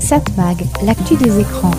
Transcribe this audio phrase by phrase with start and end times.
[0.00, 1.70] Satmag, l'actu des écrans.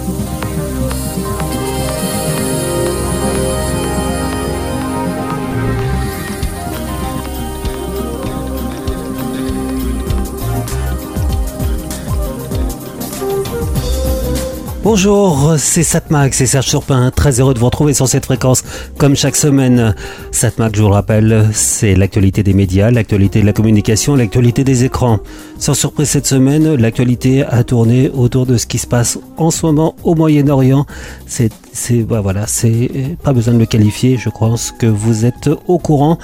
[14.81, 18.63] Bonjour, c'est Satmag, c'est Serge Surpin, très heureux de vous retrouver sur cette fréquence
[18.97, 19.93] comme chaque semaine.
[20.31, 24.85] Satmag, je vous le rappelle, c'est l'actualité des médias, l'actualité de la communication, l'actualité des
[24.85, 25.19] écrans.
[25.59, 29.65] Sans surprise cette semaine, l'actualité a tourné autour de ce qui se passe en ce
[29.65, 30.85] moment au Moyen-Orient.
[31.27, 35.49] C'est, c'est, bah voilà, c'est pas besoin de le qualifier, je pense que vous êtes
[35.67, 36.17] au courant.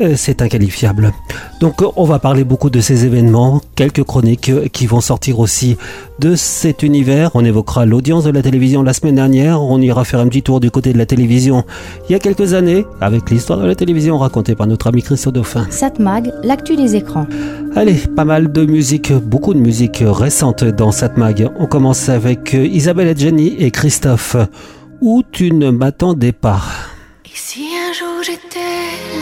[0.00, 1.12] Euh, c'est inqualifiable.
[1.60, 5.76] Donc on va parler beaucoup de ces événements, quelques chroniques qui vont sortir aussi
[6.20, 7.32] de cet univers.
[7.34, 9.60] On évoquera l'audience de la télévision la semaine dernière.
[9.60, 11.64] On ira faire un petit tour du côté de la télévision
[12.08, 15.32] il y a quelques années avec l'histoire de la télévision racontée par notre ami Christophe
[15.32, 15.66] Dauphin.
[15.70, 17.26] Satmag, l'actu des écrans.
[17.74, 21.50] Allez, pas mal de musique, beaucoup de musique récente dans Satmag.
[21.58, 24.36] On commence avec Isabelle Adjani et Christophe.
[25.00, 26.60] Où tu ne m'attendais pas.
[27.24, 28.58] Et si un jour j'étais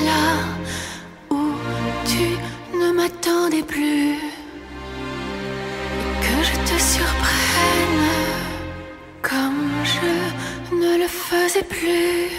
[0.07, 0.25] là
[1.31, 1.53] où
[2.07, 4.17] tu ne m'attendais plus,
[6.21, 8.03] que je te surprenne
[9.23, 12.31] comme je ne le faisais plus,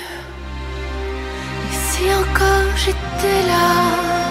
[1.67, 4.26] et si encore j'étais là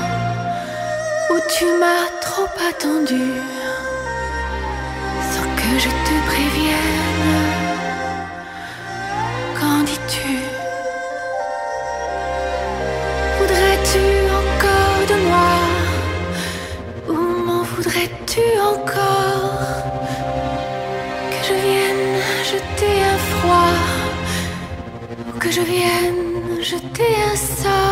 [1.30, 3.26] où tu m'as trop attendu,
[5.32, 7.34] sans que je te prévienne,
[9.58, 10.32] qu'en dis-tu?
[13.38, 14.04] Voudrais-tu
[14.42, 15.54] encore de moi?
[17.08, 19.60] Ou m'en voudrais-tu encore?
[21.32, 22.16] Que je vienne
[22.50, 23.78] jeter un froid.
[25.40, 27.85] Que je vienne jeter un sort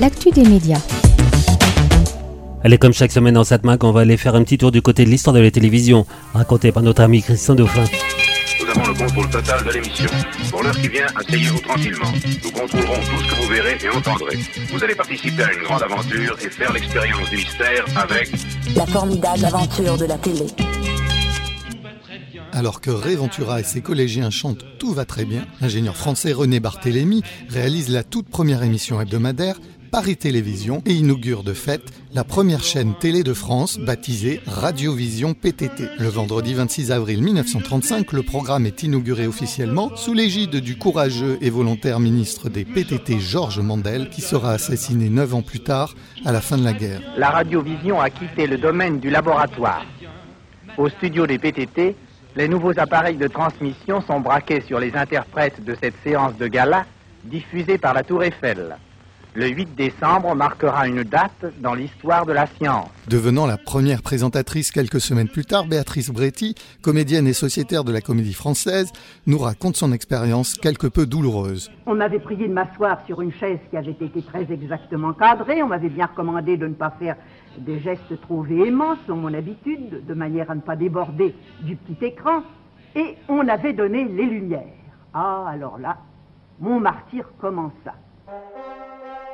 [0.00, 0.80] L'actu des médias.
[2.62, 5.06] Allez, comme chaque semaine dans Satmag, on va aller faire un petit tour du côté
[5.06, 6.04] de l'histoire de la télévision,
[6.34, 7.84] raconté par notre ami Christian Dauphin.
[8.60, 10.10] Nous avons le contrôle total de l'émission.
[10.50, 12.12] Pour l'heure qui vient, asseyez-vous tranquillement.
[12.44, 14.38] Nous contrôlerons tout ce que vous verrez et entendrez.
[14.72, 18.32] Vous allez participer à une grande aventure et faire l'expérience du mystère avec
[18.76, 20.65] La formidable aventure de la télé.
[22.52, 26.60] Alors que Ray Ventura et ses collégiens chantent Tout va très bien, l'ingénieur français René
[26.60, 29.56] Barthélémy réalise la toute première émission hebdomadaire
[29.90, 31.80] Paris Télévision et inaugure de fait
[32.12, 35.84] la première chaîne télé de France baptisée Radiovision PTT.
[35.98, 41.50] Le vendredi 26 avril 1935, le programme est inauguré officiellement sous l'égide du courageux et
[41.50, 45.94] volontaire ministre des PTT Georges Mandel qui sera assassiné neuf ans plus tard
[46.24, 47.00] à la fin de la guerre.
[47.16, 49.86] la radiovision a quitté le domaine du laboratoire.
[50.76, 51.96] Au studio des PTT,
[52.36, 56.84] les nouveaux appareils de transmission sont braqués sur les interprètes de cette séance de gala
[57.24, 58.76] diffusée par la Tour Eiffel.
[59.36, 62.88] Le 8 décembre marquera une date dans l'histoire de la science.
[63.06, 68.00] Devenant la première présentatrice quelques semaines plus tard, Béatrice Bréty, comédienne et sociétaire de la
[68.00, 68.90] comédie française,
[69.26, 71.70] nous raconte son expérience quelque peu douloureuse.
[71.84, 75.62] On m'avait prié de m'asseoir sur une chaise qui avait été très exactement cadrée.
[75.62, 77.16] On m'avait bien recommandé de ne pas faire
[77.58, 82.06] des gestes trop véhéments, selon mon habitude, de manière à ne pas déborder du petit
[82.06, 82.42] écran.
[82.94, 84.62] Et on avait donné les lumières.
[85.12, 85.98] Ah, alors là,
[86.58, 87.92] mon martyr commença.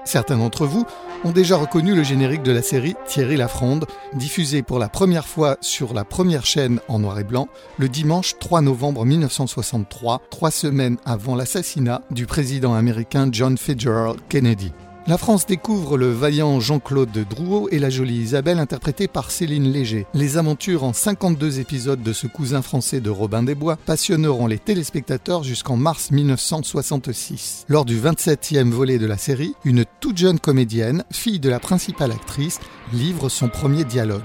[0.05, 0.85] Certains d'entre vous
[1.25, 5.57] ont déjà reconnu le générique de la série Thierry Lafronde, diffusé pour la première fois
[5.61, 10.97] sur la première chaîne en noir et blanc le dimanche 3 novembre 1963, trois semaines
[11.05, 14.73] avant l'assassinat du président américain John Fitzgerald Kennedy.
[15.09, 20.07] La France découvre le vaillant Jean-Claude Drouot et la jolie Isabelle interprétée par Céline Léger.
[20.15, 24.61] Les aventures en 52 épisodes de ce cousin français de Robin des Bois passionneront les
[24.61, 27.67] téléspectateurs jusqu'en mars 1966.
[27.69, 32.13] Lors du 27e volet de la série, une toute jeune comédienne, fille de la principale
[32.13, 32.61] actrice,
[32.93, 34.23] livre son premier dialogue.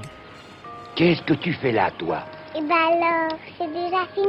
[0.95, 2.19] Qu'est-ce que tu fais là, toi?
[2.55, 4.27] Et ben alors, c'est déjà fini?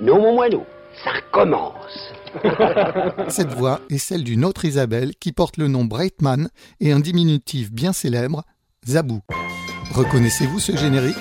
[0.00, 0.64] Non, mon moineau,
[1.04, 2.12] ça recommence.
[3.28, 6.48] Cette voix est celle d'une autre Isabelle qui porte le nom Breitman
[6.80, 8.44] et un diminutif bien célèbre,
[8.86, 9.20] Zabou.
[9.92, 11.16] Reconnaissez-vous ce générique?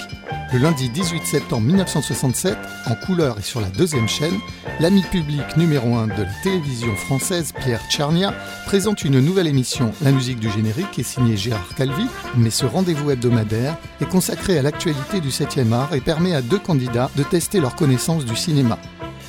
[0.52, 2.58] Le lundi 18 septembre 1967,
[2.88, 4.40] en couleur et sur la deuxième chaîne,
[4.80, 8.34] l'ami public numéro 1 de la télévision française, Pierre Tchernia,
[8.66, 9.92] présente une nouvelle émission.
[10.02, 14.64] La musique du générique est signée Gérard Calvi, mais ce rendez-vous hebdomadaire est consacré à
[14.64, 18.80] l'actualité du 7e art et permet à deux candidats de tester leur connaissance du cinéma.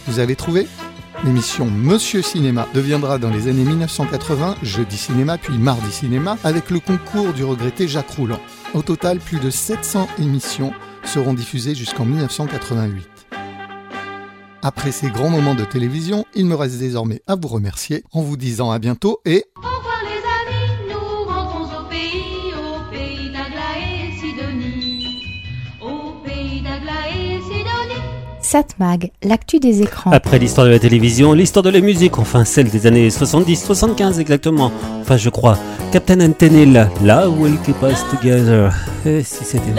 [0.07, 0.67] Vous avez trouvé
[1.25, 6.81] L'émission Monsieur Cinéma deviendra dans les années 1980 Jeudi Cinéma puis Mardi Cinéma avec le
[6.81, 8.41] concours du regretté Jacques Rouland.
[8.73, 10.73] Au total, plus de 700 émissions
[11.05, 13.07] seront diffusées jusqu'en 1988.
[14.63, 18.37] Après ces grands moments de télévision, il me reste désormais à vous remercier en vous
[18.37, 19.45] disant à bientôt et...
[28.51, 30.11] Satmag, l'actu des écrans.
[30.11, 34.73] Après l'histoire de la télévision, l'histoire de la musique, enfin celle des années 70-75 exactement.
[35.01, 35.57] Enfin, je crois.
[35.93, 38.73] Captain Antenil, là will keep us together.
[39.07, 39.71] Et si c'était.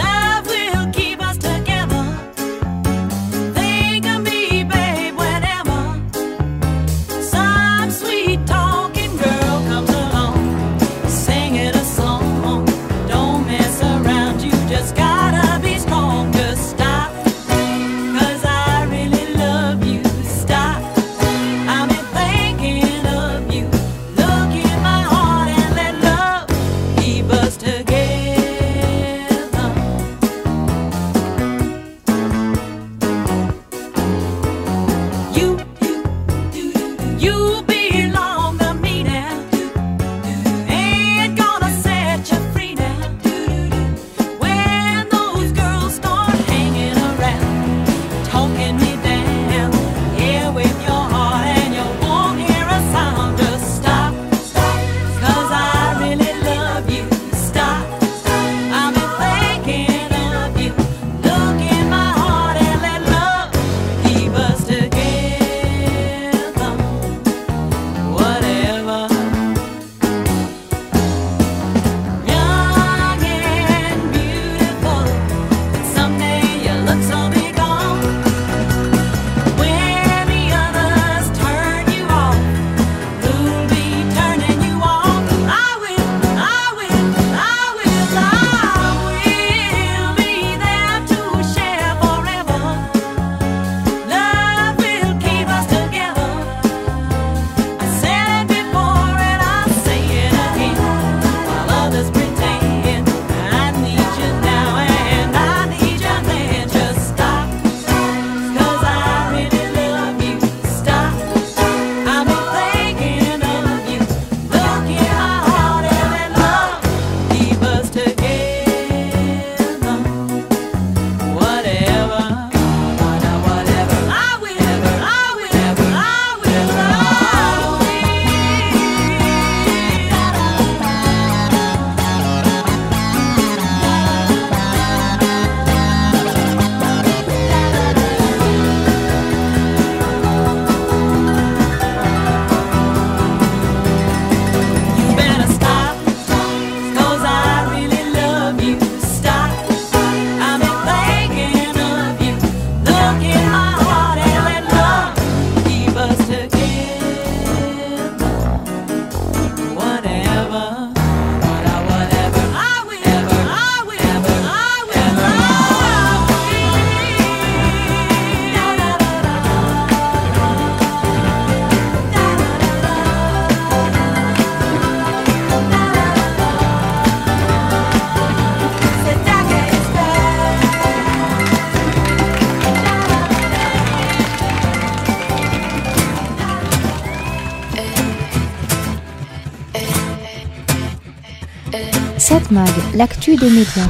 [192.96, 193.88] L'actu des médias.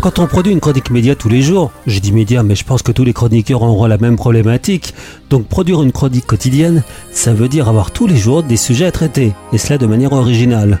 [0.00, 2.82] Quand on produit une chronique média tous les jours, je dis média, mais je pense
[2.82, 4.94] que tous les chroniqueurs auront la même problématique.
[5.30, 8.92] Donc produire une chronique quotidienne, ça veut dire avoir tous les jours des sujets à
[8.92, 10.78] traiter, et cela de manière originale.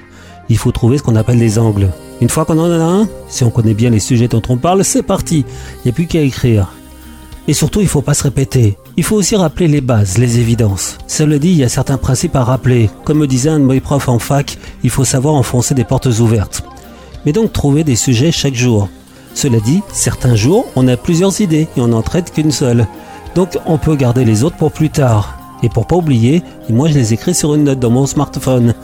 [0.48, 1.90] Il faut trouver ce qu'on appelle des angles.
[2.20, 4.84] Une fois qu'on en a un, si on connaît bien les sujets dont on parle,
[4.84, 5.44] c'est parti.
[5.76, 6.68] Il n'y a plus qu'à écrire.
[7.46, 8.76] Et surtout, il ne faut pas se répéter.
[8.96, 10.98] Il faut aussi rappeler les bases, les évidences.
[11.06, 12.90] Cela dit, il y a certains principes à rappeler.
[13.04, 16.06] Comme me disait un de mes profs en fac, il faut savoir enfoncer des portes
[16.18, 16.62] ouvertes.
[17.24, 18.88] Mais donc trouver des sujets chaque jour.
[19.34, 22.86] Cela dit, certains jours, on a plusieurs idées et on n'en traite qu'une seule.
[23.34, 25.38] Donc on peut garder les autres pour plus tard.
[25.62, 28.74] Et pour pas oublier, moi je les écris sur une note dans mon smartphone.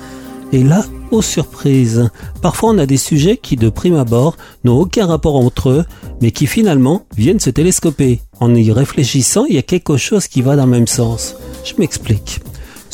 [0.53, 2.11] Et là, aux surprises,
[2.43, 5.85] parfois on a des sujets qui de prime abord n'ont aucun rapport entre eux,
[6.21, 8.21] mais qui finalement viennent se télescoper.
[8.41, 11.37] En y réfléchissant, il y a quelque chose qui va dans le même sens.
[11.65, 12.41] Je m'explique.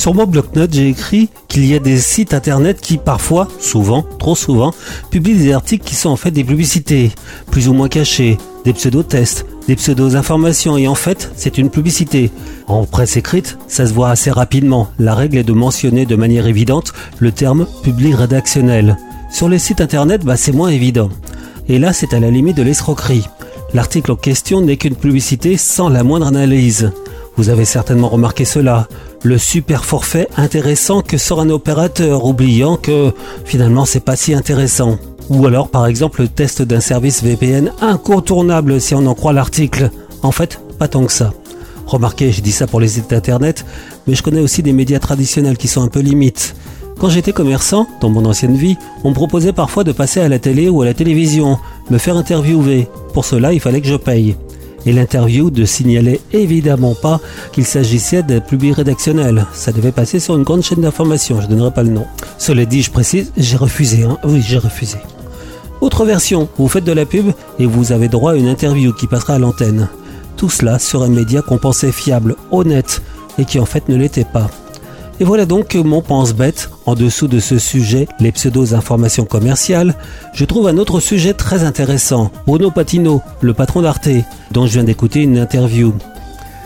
[0.01, 4.35] Sur mon bloc-notes, j'ai écrit qu'il y a des sites internet qui parfois, souvent, trop
[4.35, 4.73] souvent,
[5.11, 7.13] publient des articles qui sont en fait des publicités,
[7.51, 12.31] plus ou moins cachées, des pseudo-tests, des pseudo-informations et en fait, c'est une publicité.
[12.67, 14.89] En presse écrite, ça se voit assez rapidement.
[14.99, 18.97] La règle est de mentionner de manière évidente le terme public rédactionnel.
[19.31, 21.11] Sur les sites internet, bah, c'est moins évident.
[21.69, 23.29] Et là, c'est à la limite de l'escroquerie.
[23.75, 26.91] L'article en question n'est qu'une publicité sans la moindre analyse.
[27.37, 28.89] Vous avez certainement remarqué cela.
[29.23, 33.13] Le super forfait intéressant que sort un opérateur, oubliant que
[33.45, 34.99] finalement c'est pas si intéressant.
[35.29, 39.91] Ou alors par exemple le test d'un service VPN incontournable si on en croit l'article.
[40.23, 41.35] En fait, pas tant que ça.
[41.87, 43.67] Remarquez, j'ai dit ça pour les sites internet,
[44.07, 46.55] mais je connais aussi des médias traditionnels qui sont un peu limites.
[46.99, 50.39] Quand j'étais commerçant, dans mon ancienne vie, on me proposait parfois de passer à la
[50.39, 51.59] télé ou à la télévision,
[51.91, 52.89] me faire interviewer.
[53.13, 54.37] Pour cela, il fallait que je paye
[54.87, 57.21] et l'interview ne signalait évidemment pas
[57.53, 59.47] qu'il s'agissait d'un public rédactionnel.
[59.53, 62.07] Ça devait passer sur une grande chaîne d'information, je ne donnerai pas le nom.
[62.39, 64.05] Cela dit, je précise, j'ai refusé.
[64.05, 64.19] Hein.
[64.25, 64.99] Oui, j'ai refusé.
[65.81, 69.07] Autre version, vous faites de la pub et vous avez droit à une interview qui
[69.07, 69.89] passera à l'antenne.
[70.37, 73.03] Tout cela sur un média qu'on pensait fiable, honnête
[73.39, 74.51] et qui en fait ne l'était pas.
[75.21, 79.95] Et voilà donc mon pense-bête, en dessous de ce sujet, les pseudo-informations commerciales,
[80.33, 82.31] je trouve un autre sujet très intéressant.
[82.47, 84.09] Bruno Patino, le patron d'Arte,
[84.51, 85.93] dont je viens d'écouter une interview.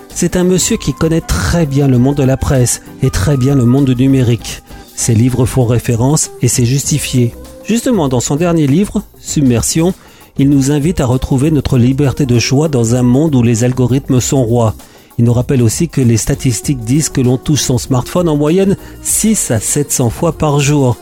[0.08, 3.56] C'est un monsieur qui connaît très bien le monde de la presse et très bien
[3.56, 4.62] le monde du numérique.
[4.94, 7.34] Ses livres font référence et c'est justifié.
[7.64, 9.94] Justement, dans son dernier livre, Submersion,
[10.38, 14.20] il nous invite à retrouver notre liberté de choix dans un monde où les algorithmes
[14.20, 14.76] sont rois.
[15.18, 18.76] Il nous rappelle aussi que les statistiques disent que l'on touche son smartphone en moyenne
[19.02, 20.96] 6 à 700 fois par jour.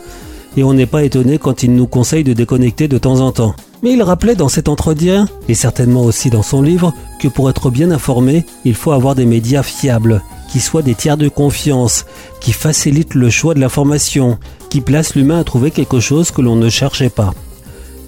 [0.55, 3.55] Et on n'est pas étonné quand il nous conseille de déconnecter de temps en temps.
[3.81, 7.69] Mais il rappelait dans cet entretien, et certainement aussi dans son livre, que pour être
[7.69, 12.05] bien informé, il faut avoir des médias fiables, qui soient des tiers de confiance,
[12.39, 14.37] qui facilitent le choix de l'information,
[14.69, 17.33] qui placent l'humain à trouver quelque chose que l'on ne cherchait pas.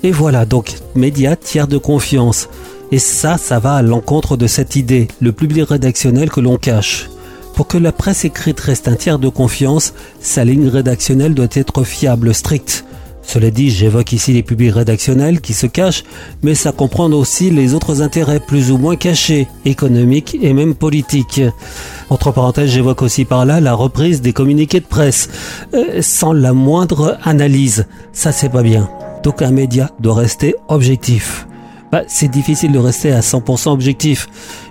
[0.03, 2.47] Et voilà donc, médias tiers de confiance.
[2.91, 7.09] Et ça, ça va à l'encontre de cette idée, le public rédactionnel que l'on cache.
[7.55, 11.83] Pour que la presse écrite reste un tiers de confiance, sa ligne rédactionnelle doit être
[11.83, 12.85] fiable, stricte.
[13.27, 16.03] Cela dit, j'évoque ici les publics rédactionnels qui se cachent,
[16.43, 21.41] mais ça comprend aussi les autres intérêts plus ou moins cachés, économiques et même politiques.
[22.09, 25.29] Entre parenthèses, j'évoque aussi par là la reprise des communiqués de presse,
[25.73, 27.87] euh, sans la moindre analyse.
[28.13, 28.89] Ça, c'est pas bien.
[29.23, 31.47] Donc un média doit rester objectif.
[31.95, 34.27] Bah, c'est difficile de rester à 100% objectif,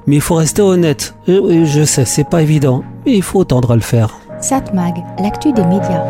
[0.06, 1.14] mais il faut rester honnête.
[1.30, 4.18] Euh, je sais, c'est pas évident, mais il faut tendre à le faire.
[4.42, 6.04] Satmag, l'actu des médias.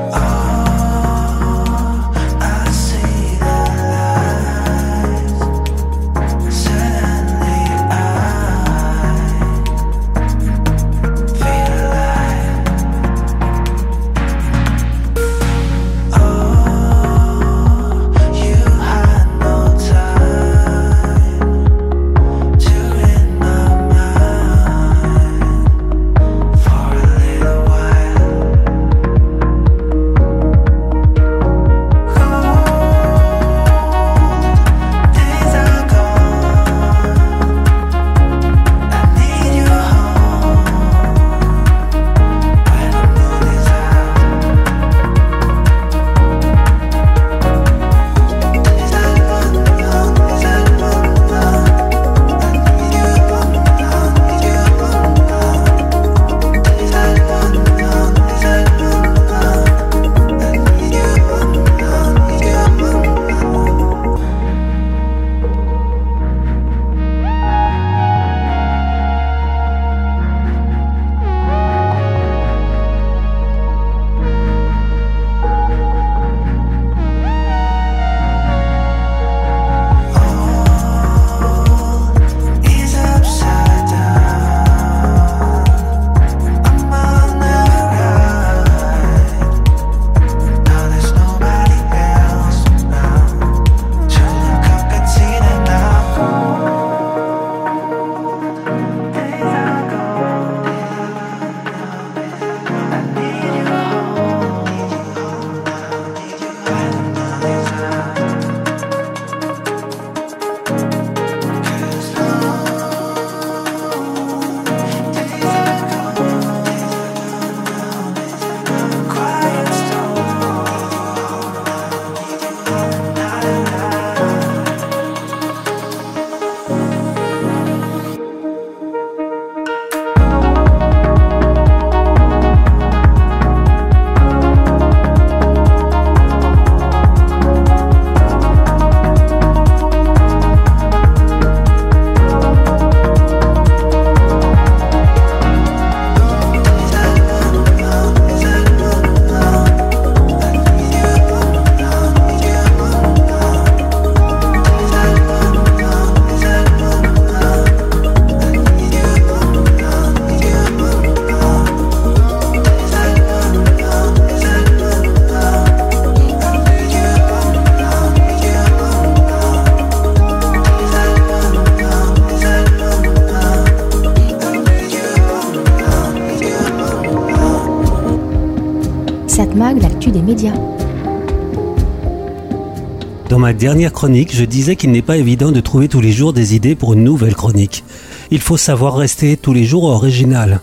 [183.45, 186.55] Ma dernière chronique, je disais qu'il n'est pas évident de trouver tous les jours des
[186.55, 187.85] idées pour une nouvelle chronique.
[188.31, 190.63] Il faut savoir rester tous les jours original.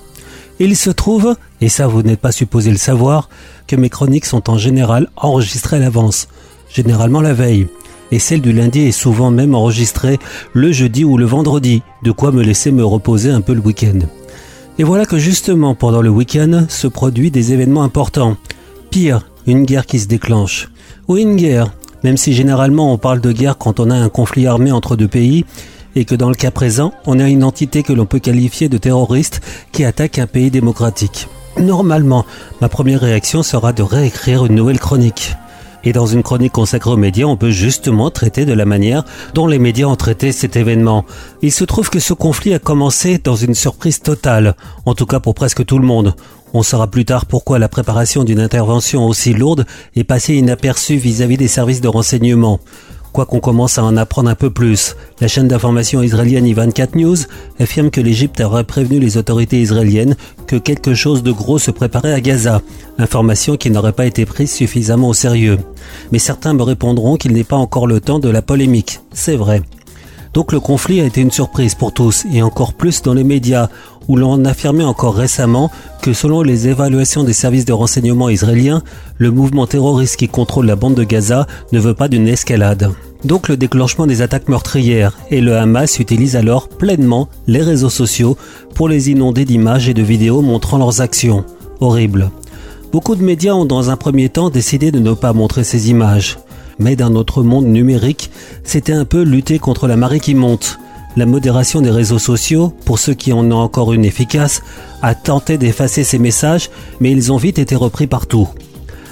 [0.57, 3.29] Il se trouve, et ça vous n'êtes pas supposé le savoir,
[3.67, 6.27] que mes chroniques sont en général enregistrées à l'avance,
[6.73, 7.67] généralement la veille.
[8.11, 10.17] Et celle du lundi est souvent même enregistrée
[10.53, 13.99] le jeudi ou le vendredi, de quoi me laisser me reposer un peu le week-end.
[14.79, 18.37] Et voilà que justement pendant le week-end se produit des événements importants.
[18.89, 20.69] Pire, une guerre qui se déclenche.
[21.07, 21.71] Ou une guerre,
[22.03, 25.07] même si généralement on parle de guerre quand on a un conflit armé entre deux
[25.07, 25.45] pays,
[25.95, 28.77] et que dans le cas présent, on a une entité que l'on peut qualifier de
[28.77, 31.27] terroriste qui attaque un pays démocratique.
[31.57, 32.25] Normalement,
[32.61, 35.35] ma première réaction sera de réécrire une nouvelle chronique.
[35.83, 39.47] Et dans une chronique consacrée aux médias, on peut justement traiter de la manière dont
[39.47, 41.05] les médias ont traité cet événement.
[41.41, 45.19] Il se trouve que ce conflit a commencé dans une surprise totale, en tout cas
[45.19, 46.15] pour presque tout le monde.
[46.53, 51.37] On saura plus tard pourquoi la préparation d'une intervention aussi lourde est passée inaperçue vis-à-vis
[51.37, 52.59] des services de renseignement.
[53.13, 57.17] Quoi qu'on commence à en apprendre un peu plus, la chaîne d'information israélienne I24 News
[57.59, 60.15] affirme que l'Égypte aurait prévenu les autorités israéliennes
[60.47, 62.61] que quelque chose de gros se préparait à Gaza,
[62.97, 65.57] information qui n'aurait pas été prise suffisamment au sérieux.
[66.13, 69.01] Mais certains me répondront qu'il n'est pas encore le temps de la polémique.
[69.11, 69.61] C'est vrai.
[70.33, 73.67] Donc le conflit a été une surprise pour tous, et encore plus dans les médias,
[74.07, 75.69] où l'on affirmait encore récemment
[76.01, 78.81] que selon les évaluations des services de renseignement israéliens,
[79.17, 82.91] le mouvement terroriste qui contrôle la bande de Gaza ne veut pas d'une escalade.
[83.25, 88.37] Donc le déclenchement des attaques meurtrières, et le Hamas utilise alors pleinement les réseaux sociaux
[88.73, 91.43] pour les inonder d'images et de vidéos montrant leurs actions.
[91.81, 92.31] Horrible.
[92.91, 96.37] Beaucoup de médias ont dans un premier temps décidé de ne pas montrer ces images
[96.79, 98.31] mais dans notre monde numérique,
[98.63, 100.79] c'était un peu lutter contre la marée qui monte.
[101.17, 104.61] La modération des réseaux sociaux, pour ceux qui en ont encore une efficace,
[105.01, 108.47] a tenté d'effacer ces messages, mais ils ont vite été repris partout.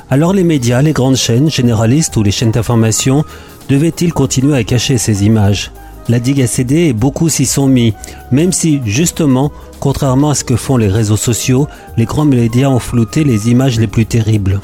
[0.10, 3.26] Alors les médias, les grandes chaînes, généralistes ou les chaînes d'information,
[3.67, 5.72] devaient-ils continuer à cacher ces images?
[6.08, 7.93] La digue a cédé et beaucoup s'y sont mis,
[8.32, 11.67] même si, justement, contrairement à ce que font les réseaux sociaux,
[11.98, 14.60] les grands médias ont flouté les images les plus terribles.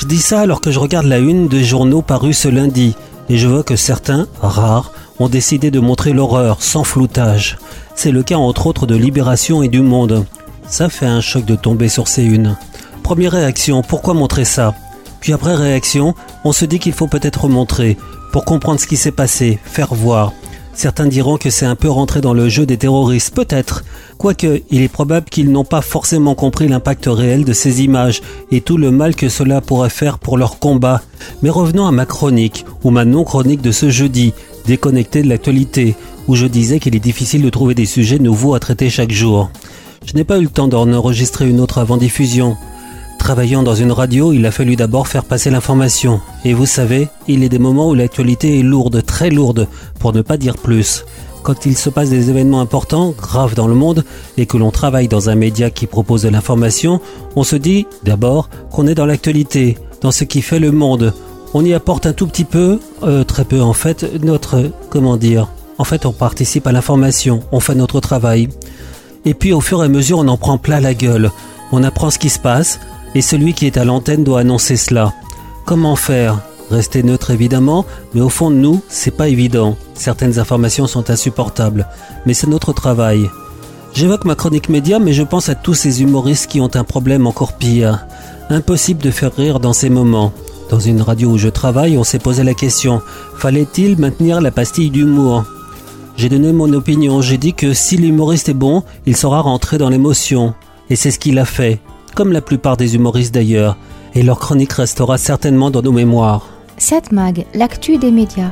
[0.00, 2.94] Je dis ça alors que je regarde la une des journaux parus ce lundi
[3.28, 7.58] et je vois que certains, rares, ont décidé de montrer l'horreur sans floutage.
[7.94, 10.24] C'est le cas entre autres de Libération et du Monde.
[10.66, 12.56] Ça fait un choc de tomber sur ces unes.
[13.02, 14.72] Première réaction, pourquoi montrer ça?
[15.20, 17.98] Puis après réaction, on se dit qu'il faut peut-être montrer,
[18.32, 20.32] pour comprendre ce qui s'est passé, faire voir.
[20.80, 23.84] Certains diront que c'est un peu rentré dans le jeu des terroristes, peut-être.
[24.16, 28.62] Quoique, il est probable qu'ils n'ont pas forcément compris l'impact réel de ces images et
[28.62, 31.02] tout le mal que cela pourrait faire pour leur combat.
[31.42, 34.32] Mais revenons à ma chronique, ou ma non-chronique de ce jeudi,
[34.64, 35.96] déconnectée de l'actualité,
[36.28, 39.50] où je disais qu'il est difficile de trouver des sujets nouveaux à traiter chaque jour.
[40.06, 42.56] Je n'ai pas eu le temps d'en enregistrer une autre avant diffusion.
[43.20, 46.20] Travaillant dans une radio, il a fallu d'abord faire passer l'information.
[46.46, 49.68] Et vous savez, il est des moments où l'actualité est lourde, très lourde,
[50.00, 51.04] pour ne pas dire plus.
[51.42, 54.04] Quand il se passe des événements importants, graves dans le monde,
[54.38, 57.00] et que l'on travaille dans un média qui propose de l'information,
[57.36, 61.12] on se dit d'abord qu'on est dans l'actualité, dans ce qui fait le monde.
[61.52, 65.48] On y apporte un tout petit peu, euh, très peu en fait, notre, comment dire,
[65.78, 68.48] en fait on participe à l'information, on fait notre travail.
[69.26, 71.30] Et puis au fur et à mesure on en prend plein la gueule,
[71.70, 72.80] on apprend ce qui se passe,
[73.14, 75.12] et celui qui est à l'antenne doit annoncer cela.
[75.64, 76.40] Comment faire?
[76.70, 79.76] Rester neutre évidemment, mais au fond de nous, c'est pas évident.
[79.94, 81.88] Certaines informations sont insupportables,
[82.26, 83.28] mais c'est notre travail.
[83.92, 87.26] J'évoque ma chronique média, mais je pense à tous ces humoristes qui ont un problème
[87.26, 88.06] encore pire.
[88.48, 90.32] Impossible de faire rire dans ces moments.
[90.70, 93.02] Dans une radio où je travaille, on s'est posé la question
[93.36, 95.44] fallait-il maintenir la pastille d'humour?
[96.16, 99.88] J'ai donné mon opinion, j'ai dit que si l'humoriste est bon, il saura rentrer dans
[99.88, 100.54] l'émotion.
[100.88, 101.80] Et c'est ce qu'il a fait
[102.14, 103.76] comme la plupart des humoristes d'ailleurs,
[104.14, 106.46] et leur chronique restera certainement dans nos mémoires.
[106.78, 108.50] 7 Mag, l'actu des médias.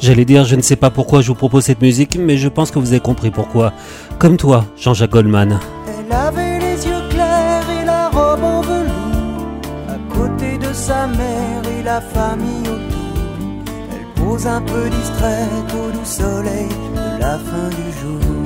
[0.00, 2.70] J'allais dire, je ne sais pas pourquoi je vous propose cette musique, mais je pense
[2.70, 3.72] que vous avez compris pourquoi.
[4.18, 5.58] Comme toi, Jean-Jacques Goldman.
[5.86, 9.58] Elle avait les yeux clairs et la robe en velours,
[9.88, 13.74] à côté de sa mère et la famille autour.
[13.92, 18.37] Elle pose un peu distraite au doux soleil de la fin du jour.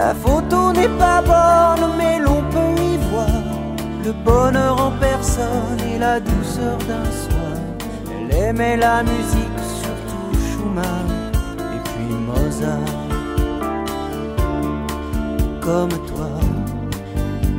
[0.00, 3.28] La photo n'est pas bonne, mais l'on peut y voir
[4.02, 7.56] le bonheur en personne et la douceur d'un soir.
[8.10, 11.08] Elle aimait la musique, surtout Schumann
[11.74, 12.96] et puis Mozart.
[15.60, 16.30] Comme toi,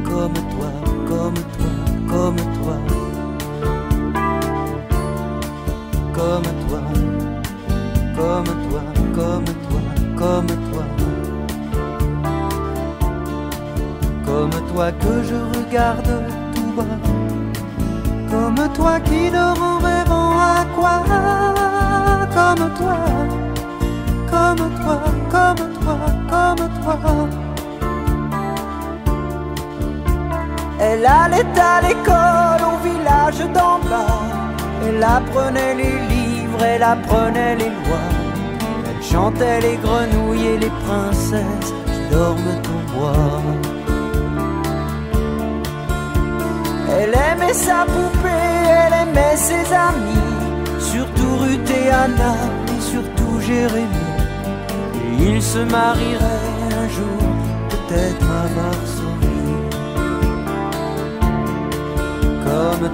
[0.04, 0.72] comme toi,
[1.10, 1.72] comme toi,
[2.10, 2.78] comme toi.
[6.16, 6.82] Comme toi,
[8.16, 8.84] comme toi,
[9.16, 9.82] comme toi, comme toi.
[10.22, 11.01] comme toi
[15.00, 16.12] que je regarde
[16.56, 16.98] tout bas,
[18.30, 21.04] comme toi qui dort en rêvant à quoi,
[22.36, 22.98] comme toi,
[24.32, 25.98] comme toi, comme toi,
[26.32, 26.98] comme toi.
[30.80, 34.22] Elle allait à l'école au village d'en bas.
[34.88, 38.10] Elle apprenait les livres, elle apprenait les lois.
[38.88, 43.71] Elle chantait les grenouilles et les princesses qui dorment au bois.
[46.94, 48.28] Elle aimait sa poupée,
[48.86, 50.28] elle aimait ses amis,
[50.80, 52.36] surtout Ruth et Anna
[52.68, 53.88] et surtout Jérémie.
[55.20, 56.52] Et ils se marieraient
[56.84, 57.24] un jour,
[57.70, 59.32] peut-être à Varsovie.
[62.44, 62.90] Comme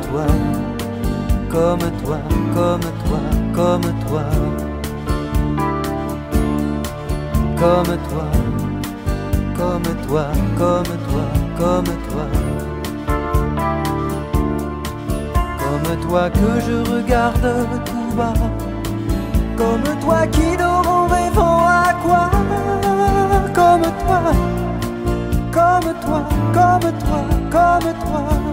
[1.50, 2.20] comme toi,
[2.54, 3.22] comme toi,
[3.56, 4.24] comme toi.
[7.58, 8.26] Comme toi,
[9.58, 10.26] comme toi,
[10.58, 11.26] comme toi, comme toi.
[11.58, 12.47] Comme toi
[16.30, 18.34] que je regarde tout bas.
[19.58, 22.30] Comme toi qui dort en rêvant à quoi?
[23.54, 24.22] Comme toi,
[25.52, 28.47] comme toi, comme toi, comme toi.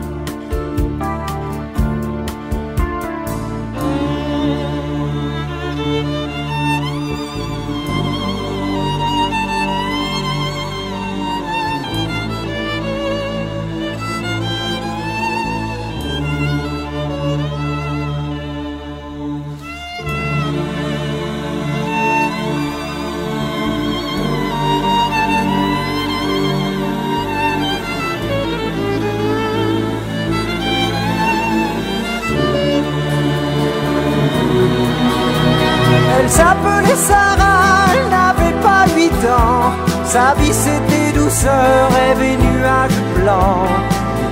[41.42, 43.68] Rêve et nuages blancs.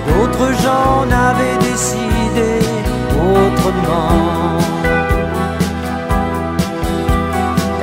[0.09, 2.59] D'autres gens n'avaient décidé
[3.19, 4.59] autrement.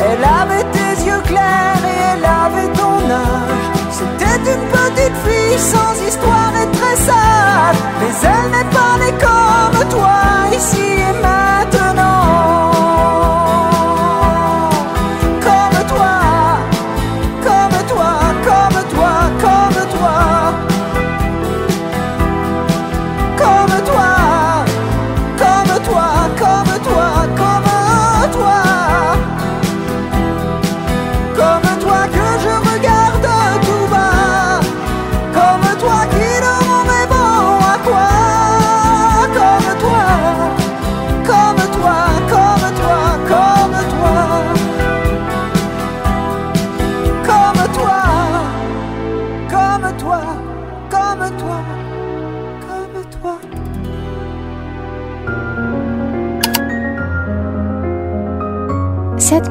[0.01, 3.65] Elle avait tes yeux clairs et elle avait ton âge.
[3.91, 7.79] C'était une petite fille sans histoire et très sage.
[7.99, 10.38] Mais elle n'est pas née comme toi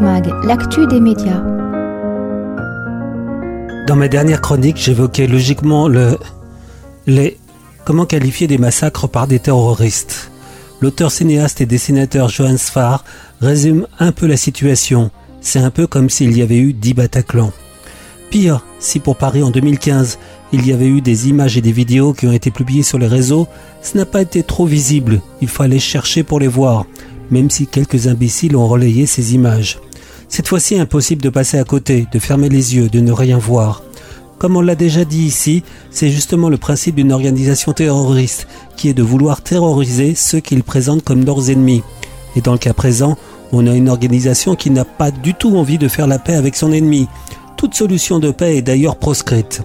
[0.01, 1.43] l'actu des médias.
[3.87, 6.19] Dans ma dernière chronique, j'évoquais logiquement le,
[7.07, 7.37] les,
[7.85, 10.31] comment qualifier des massacres par des terroristes.
[10.81, 13.05] L'auteur cinéaste et dessinateur Johann Sfar
[13.41, 15.11] résume un peu la situation.
[15.41, 17.53] C'est un peu comme s'il y avait eu dix Bataclan.
[18.31, 20.19] Pire, si pour Paris en 2015,
[20.53, 23.07] il y avait eu des images et des vidéos qui ont été publiées sur les
[23.07, 23.49] réseaux,
[23.83, 25.21] ce n'a pas été trop visible.
[25.41, 26.85] Il aller chercher pour les voir,
[27.31, 29.79] même si quelques imbéciles ont relayé ces images.
[30.29, 33.83] Cette fois-ci, impossible de passer à côté, de fermer les yeux, de ne rien voir.
[34.39, 38.95] Comme on l'a déjà dit ici, c'est justement le principe d'une organisation terroriste, qui est
[38.95, 41.83] de vouloir terroriser ceux qu'ils présentent comme leurs ennemis.
[42.37, 43.17] Et dans le cas présent,
[43.51, 46.55] on a une organisation qui n'a pas du tout envie de faire la paix avec
[46.55, 47.09] son ennemi.
[47.57, 49.63] Toute solution de paix est d'ailleurs proscrite.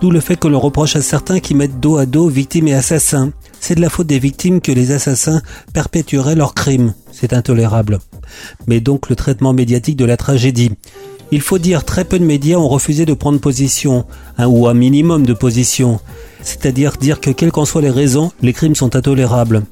[0.00, 2.74] D'où le fait que l'on reproche à certains qui mettent dos à dos victimes et
[2.74, 3.32] assassins.
[3.64, 5.40] C'est de la faute des victimes que les assassins
[5.72, 6.94] perpétueraient leurs crimes.
[7.12, 8.00] C'est intolérable.
[8.66, 10.72] Mais donc le traitement médiatique de la tragédie.
[11.30, 14.04] Il faut dire très peu de médias ont refusé de prendre position,
[14.36, 16.00] hein, ou un minimum de position.
[16.42, 19.62] C'est-à-dire dire que quelles qu'en soient les raisons, les crimes sont intolérables.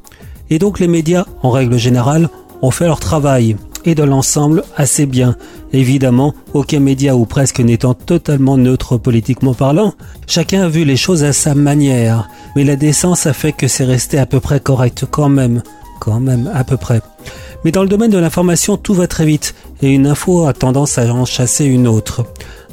[0.50, 2.28] Et donc les médias, en règle générale,
[2.62, 3.56] ont fait leur travail.
[3.84, 5.36] Et dans l'ensemble, assez bien.
[5.72, 9.94] Évidemment, aucun média ou presque n'étant totalement neutre politiquement parlant,
[10.26, 12.28] chacun a vu les choses à sa manière.
[12.56, 15.62] Mais la décence a fait que c'est resté à peu près correct quand même.
[16.00, 17.00] Quand même, à peu près.
[17.64, 20.96] Mais dans le domaine de l'information, tout va très vite, et une info a tendance
[20.96, 22.24] à en chasser une autre.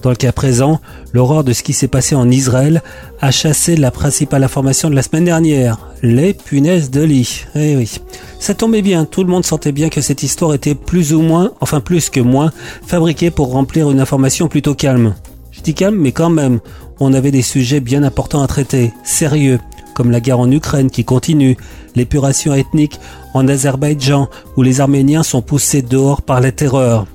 [0.02, 0.80] Dans le cas présent,
[1.14, 2.84] l'horreur de ce qui s'est passé en Israël
[3.20, 7.46] a chassé la principale information de la semaine dernière, les punaises de lit.
[7.56, 8.00] Eh oui.
[8.40, 11.52] Ça tombait bien, tout le monde sentait bien que cette histoire était plus ou moins,
[11.62, 12.52] enfin plus que moins,
[12.86, 15.16] fabriquée pour remplir une information plutôt calme.
[15.52, 16.60] Je dis calme, mais quand même,
[17.00, 19.60] on avait des sujets bien importants à traiter, sérieux,
[19.96, 21.58] comme la guerre en Ukraine qui continue,
[21.96, 23.00] l'épuration ethnique
[23.34, 27.08] en Azerbaïdjan, où les Arméniens sont poussés dehors par la terreur.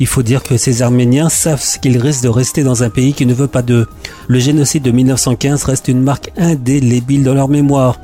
[0.00, 3.12] Il faut dire que ces Arméniens savent ce qu'ils risquent de rester dans un pays
[3.12, 3.86] qui ne veut pas d'eux.
[4.28, 7.98] Le génocide de 1915 reste une marque indélébile dans leur mémoire.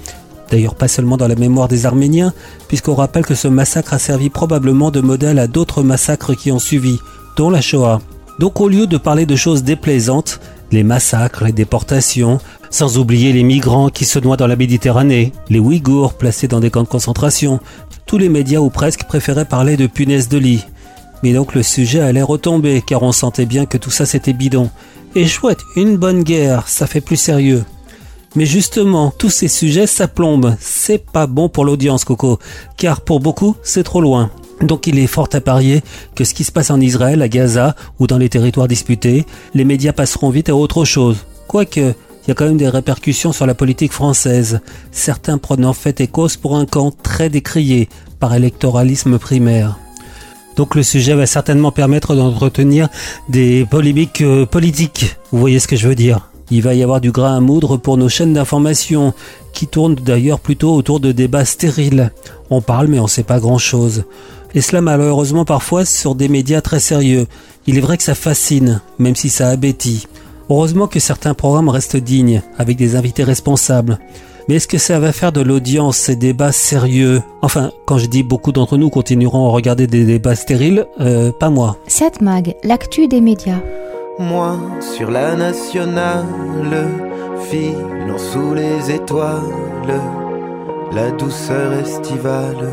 [0.51, 2.33] D'ailleurs pas seulement dans la mémoire des Arméniens,
[2.69, 6.59] puisqu'on rappelle que ce massacre a servi probablement de modèle à d'autres massacres qui ont
[6.59, 6.99] suivi,
[7.37, 8.01] dont la Shoah.
[8.41, 10.41] Donc au lieu de parler de choses déplaisantes,
[10.73, 15.61] les massacres, les déportations, sans oublier les migrants qui se noient dans la Méditerranée, les
[15.61, 17.61] Ouïghours placés dans des camps de concentration,
[18.07, 20.65] tous les médias ou presque préféraient parler de punaises de lit.
[21.25, 24.69] Mais donc le sujet allait retomber car on sentait bien que tout ça c'était bidon.
[25.15, 27.65] Et chouette, une bonne guerre, ça fait plus sérieux.
[28.37, 30.55] Mais justement, tous ces sujets, ça plombe.
[30.61, 32.39] C'est pas bon pour l'audience, Coco.
[32.77, 34.31] Car pour beaucoup, c'est trop loin.
[34.61, 35.83] Donc il est fort à parier
[36.15, 39.65] que ce qui se passe en Israël, à Gaza ou dans les territoires disputés, les
[39.65, 41.25] médias passeront vite à autre chose.
[41.49, 44.61] Quoique, il y a quand même des répercussions sur la politique française,
[44.93, 47.89] certains prenant fait et cause pour un camp très décrié
[48.21, 49.79] par électoralisme primaire.
[50.57, 52.89] Donc le sujet va certainement permettre d'entretenir
[53.29, 56.29] des polémiques euh, politiques, vous voyez ce que je veux dire?
[56.51, 59.15] Il va y avoir du grain à moudre pour nos chaînes d'information,
[59.53, 62.13] qui tournent d'ailleurs plutôt autour de débats stériles.
[62.51, 64.05] On parle mais on ne sait pas grand-chose.
[64.55, 67.27] Et cela malheureusement parfois sur des médias très sérieux.
[67.67, 70.07] Il est vrai que ça fascine, même si ça abétit.
[70.51, 73.99] Heureusement que certains programmes restent dignes, avec des invités responsables.
[74.49, 77.23] Mais est-ce que ça va faire de l'audience ces débats sérieux?
[77.41, 81.51] Enfin, quand je dis beaucoup d'entre nous continueront à regarder des débats stériles, euh, pas
[81.51, 81.77] moi.
[81.87, 83.61] 7 Mag, l'actu des médias.
[84.19, 86.25] Moi, sur la nationale,
[87.51, 89.43] filant sous les étoiles,
[90.93, 92.69] la douceur estivale.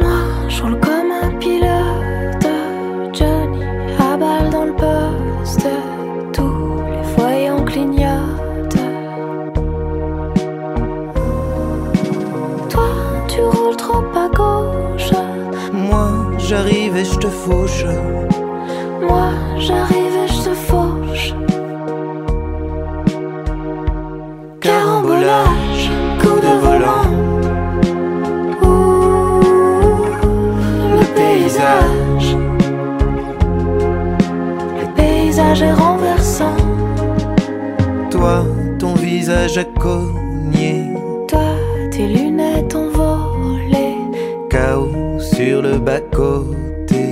[0.00, 2.46] Moi, je roule comme un pilote,
[3.12, 3.62] Johnny
[3.98, 5.68] à balle dans le poste,
[16.52, 17.84] j'arrive et je te fauche.
[19.08, 21.28] moi j'arrive et je te fauche.
[24.60, 25.84] Carambolage,
[26.20, 27.08] coup de volant.
[28.66, 29.40] Ouh,
[30.98, 32.28] le paysage.
[34.80, 36.58] Le paysage est renversant.
[38.10, 38.44] Toi,
[38.78, 40.72] ton visage a cogné.
[45.42, 47.04] Sur le bas-côté.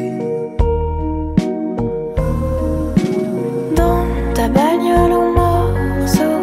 [3.74, 6.34] Dans ta bagnole au morceau,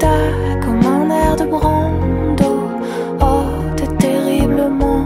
[0.00, 0.30] t'as
[0.62, 2.52] comme un air de brando.
[3.20, 5.04] Oh, t'es terriblement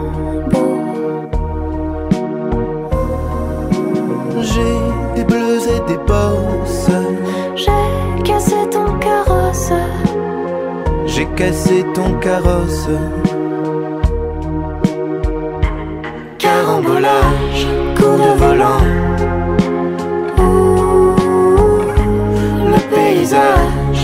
[0.53, 0.75] beau.
[4.51, 4.79] J'ai
[5.17, 6.93] des bleus et des bosses.
[7.63, 9.73] J'ai cassé ton carrosse.
[11.07, 12.89] J'ai cassé ton carrosse.
[16.73, 18.83] Carambolage, coup de volant.
[22.73, 24.03] Le paysage.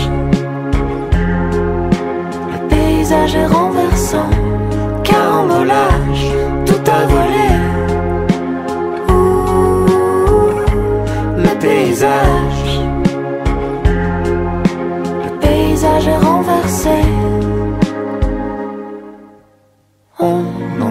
[2.53, 4.29] Le paysage est renversant.
[5.03, 6.25] Carambolage,
[6.67, 7.49] tout a volé.
[9.09, 10.59] Ouh,
[11.37, 12.28] Le paysage,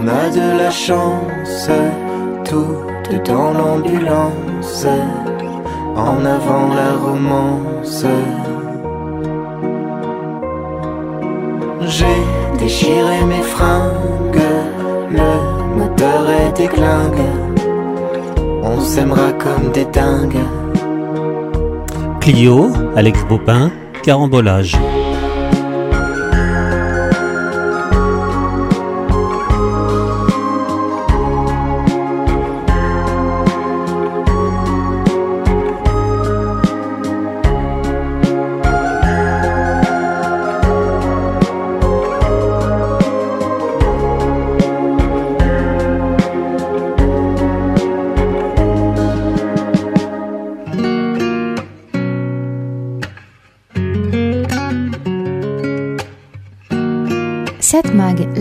[0.08, 1.70] a de la chance.
[2.44, 2.88] Tout
[3.24, 4.86] dans l'ambulance.
[5.96, 8.04] En avant la romance.
[11.80, 12.20] J'ai
[12.58, 14.52] déchiré mes fringues.
[15.10, 17.28] Le moteur est déglingue.
[18.62, 20.44] On s'aimera comme des dingues.
[22.20, 23.70] Clio, Alex Bopin,
[24.02, 24.76] carambolage.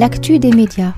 [0.07, 0.93] L'actu des médias.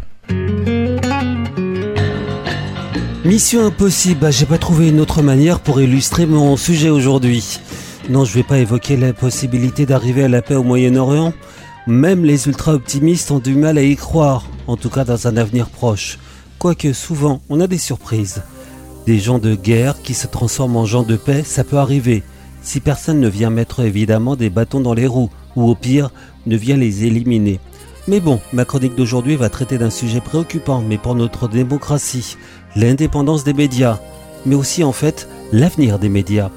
[3.26, 7.60] Mission impossible, bah, j'ai pas trouvé une autre manière pour illustrer mon sujet aujourd'hui.
[8.08, 11.34] Non, je vais pas évoquer la possibilité d'arriver à la paix au Moyen-Orient.
[11.88, 15.70] Même les ultra-optimistes ont du mal à y croire, en tout cas dans un avenir
[15.70, 16.20] proche.
[16.60, 18.44] Quoique souvent, on a des surprises.
[19.08, 22.22] Des gens de guerre qui se transforment en gens de paix, ça peut arriver.
[22.62, 26.12] Si personne ne vient mettre évidemment des bâtons dans les roues, ou au pire,
[26.46, 27.60] ne vient les éliminer.
[28.10, 32.38] Mais bon, ma chronique d'aujourd'hui va traiter d'un sujet préoccupant, mais pour notre démocratie,
[32.76, 34.00] l'indépendance des médias,
[34.48, 36.50] mais aussi en fait l'avenir des médias.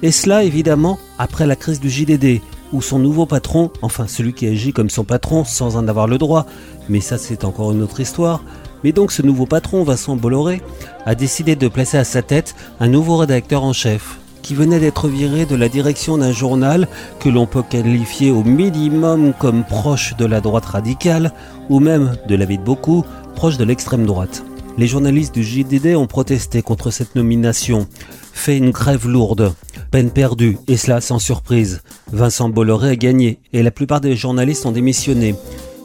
[0.00, 2.40] Et cela évidemment après la crise du JDD,
[2.72, 6.16] où son nouveau patron, enfin celui qui agit comme son patron sans en avoir le
[6.16, 6.46] droit,
[6.88, 8.42] mais ça c'est encore une autre histoire,
[8.82, 10.62] mais donc ce nouveau patron, Vincent Bolloré,
[11.04, 15.08] a décidé de placer à sa tête un nouveau rédacteur en chef, qui venait d'être
[15.08, 16.88] viré de la direction d'un journal
[17.20, 21.32] que l'on peut qualifier au minimum comme proche de la droite radicale,
[21.68, 24.44] ou même, de l'avis de beaucoup, proche de l'extrême droite.
[24.78, 27.88] Les journalistes du JDD ont protesté contre cette nomination,
[28.32, 29.52] fait une grève lourde,
[29.90, 31.82] peine perdue, et cela sans surprise.
[32.12, 35.34] Vincent Bolloré a gagné, et la plupart des journalistes ont démissionné.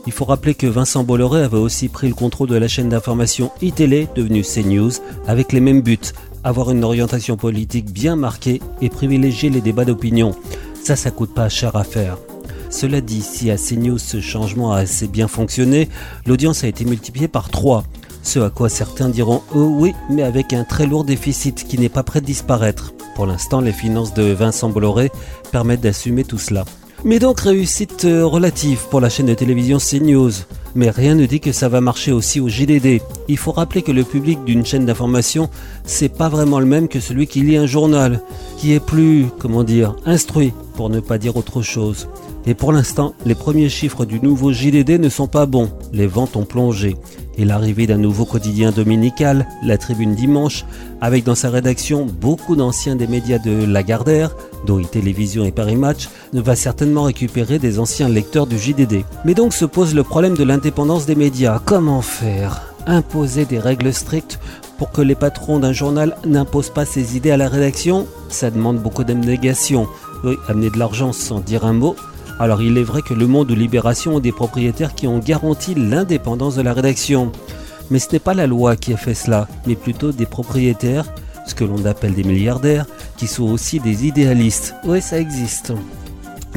[0.05, 3.51] Il faut rappeler que Vincent Bolloré avait aussi pris le contrôle de la chaîne d'information
[3.61, 4.91] iTélé, devenue CNews,
[5.27, 5.97] avec les mêmes buts,
[6.43, 10.35] avoir une orientation politique bien marquée et privilégier les débats d'opinion.
[10.83, 12.17] Ça, ça coûte pas cher à faire.
[12.69, 15.89] Cela dit, si à CNews ce changement a assez bien fonctionné,
[16.25, 17.83] l'audience a été multipliée par 3.
[18.23, 21.89] Ce à quoi certains diront oh oui, mais avec un très lourd déficit qui n'est
[21.89, 22.93] pas prêt de disparaître.
[23.15, 25.11] Pour l'instant, les finances de Vincent Bolloré
[25.51, 26.65] permettent d'assumer tout cela.
[27.05, 30.31] Mais donc réussite euh, relative pour la chaîne de télévision CNews.
[30.75, 33.01] Mais rien ne dit que ça va marcher aussi au JDD.
[33.27, 35.49] Il faut rappeler que le public d'une chaîne d'information,
[35.83, 38.21] c'est pas vraiment le même que celui qui lit un journal,
[38.57, 42.07] qui est plus, comment dire, instruit, pour ne pas dire autre chose.
[42.45, 45.69] Et pour l'instant, les premiers chiffres du nouveau JDD ne sont pas bons.
[45.93, 46.97] Les ventes ont plongé
[47.37, 50.65] et l'arrivée d'un nouveau quotidien dominical, la Tribune Dimanche,
[51.01, 54.35] avec dans sa rédaction beaucoup d'anciens des médias de Lagardère,
[54.65, 59.03] dont Télévision et Paris Match, ne va certainement récupérer des anciens lecteurs du JDD.
[59.25, 61.61] Mais donc se pose le problème de l'indépendance des médias.
[61.65, 62.73] Comment faire?
[62.85, 64.39] Imposer des règles strictes
[64.77, 68.05] pour que les patrons d'un journal n'imposent pas ses idées à la rédaction?
[68.29, 69.87] Ça demande beaucoup d'abnégation.
[70.23, 71.95] Oui, amener de l'argent sans dire un mot,
[72.39, 75.75] alors il est vrai que Le Monde ou Libération ont des propriétaires qui ont garanti
[75.75, 77.31] l'indépendance de la rédaction.
[77.89, 81.05] Mais ce n'est pas la loi qui a fait cela, mais plutôt des propriétaires,
[81.45, 82.85] ce que l'on appelle des milliardaires,
[83.17, 84.75] qui sont aussi des idéalistes.
[84.85, 85.73] Oui, ça existe.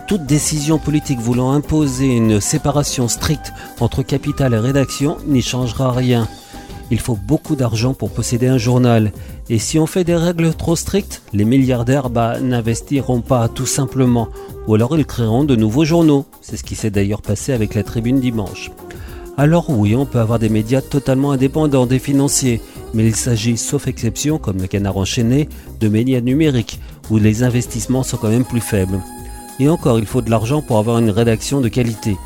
[0.06, 6.28] Toute décision politique voulant imposer une séparation stricte entre capital et rédaction n'y changera rien.
[6.92, 9.10] Il faut beaucoup d'argent pour posséder un journal.
[9.48, 14.28] Et si on fait des règles trop strictes, les milliardaires bah, n'investiront pas tout simplement.
[14.66, 16.26] Ou alors ils créeront de nouveaux journaux.
[16.40, 18.72] C'est ce qui s'est d'ailleurs passé avec la tribune dimanche.
[19.38, 22.60] Alors oui, on peut avoir des médias totalement indépendants des financiers,
[22.94, 26.80] mais il s'agit, sauf exception, comme le canard enchaîné, de médias numériques,
[27.10, 29.00] où les investissements sont quand même plus faibles.
[29.60, 32.16] Et encore, il faut de l'argent pour avoir une rédaction de qualité.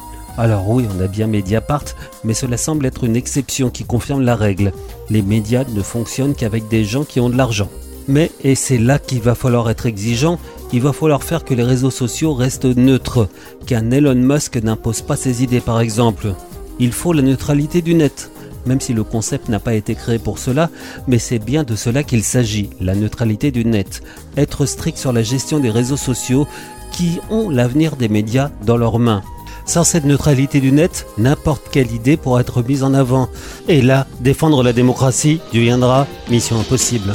[0.40, 1.84] Alors oui, on a bien Mediapart,
[2.24, 4.72] mais cela semble être une exception qui confirme la règle.
[5.10, 7.68] Les médias ne fonctionnent qu'avec des gens qui ont de l'argent.
[8.08, 10.38] Mais, et c'est là qu'il va falloir être exigeant,
[10.72, 13.28] il va falloir faire que les réseaux sociaux restent neutres,
[13.66, 16.32] qu'un Elon Musk n'impose pas ses idées par exemple.
[16.78, 18.30] Il faut la neutralité du net,
[18.64, 20.70] même si le concept n'a pas été créé pour cela,
[21.06, 24.02] mais c'est bien de cela qu'il s'agit, la neutralité du net.
[24.38, 26.48] Être strict sur la gestion des réseaux sociaux
[26.92, 29.22] qui ont l'avenir des médias dans leurs mains.
[29.70, 33.28] Sans cette neutralité du net, n'importe quelle idée pourra être mise en avant.
[33.68, 37.12] Et là, défendre la démocratie deviendra mission impossible.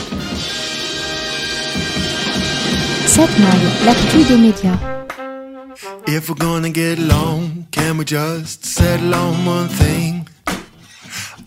[3.07, 4.79] Cette mag, l'actu des médias.
[6.07, 10.25] If we're gonna get along, can we just settle on one thing?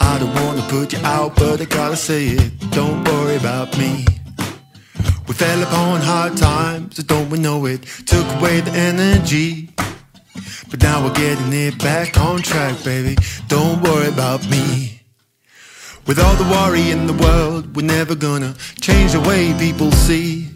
[0.02, 2.52] I don't wanna put you out, but I gotta say it.
[2.74, 4.04] Don't worry about me.
[5.26, 7.86] We fell upon hard times, don't we know it?
[8.04, 9.70] Took away the energy.
[10.70, 13.16] But now we're getting it back on track, baby.
[13.48, 15.00] Don't worry about me.
[16.06, 20.48] With all the worry in the world, we're never gonna change the way people see.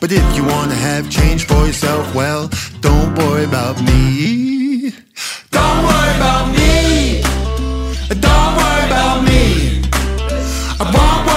[0.00, 2.50] But if you wanna have change for yourself, well,
[2.80, 4.92] don't worry about me.
[5.50, 7.22] Don't worry about me.
[8.08, 9.82] Don't worry about me.
[10.80, 11.33] I won't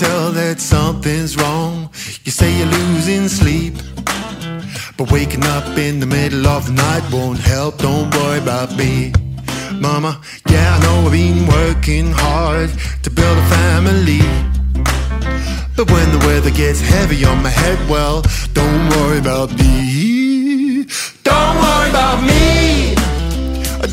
[0.00, 1.90] tell that something's wrong.
[2.24, 3.74] You say you're losing sleep.
[4.96, 7.76] But waking up in the middle of the night won't help.
[7.76, 9.12] Don't worry about me.
[9.74, 12.70] Mama, yeah, I know I've been working hard
[13.02, 14.24] to build a family.
[15.76, 18.22] But when the weather gets heavy on my head, well,
[18.54, 20.86] don't worry about me.
[21.30, 22.94] Don't worry about me.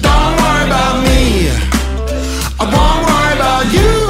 [0.08, 1.52] Don't worry about me.
[2.62, 4.07] I won't worry about you.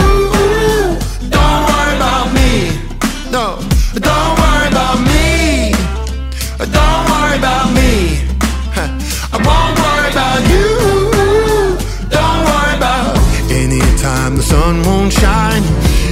[14.41, 15.63] Sun won't shine.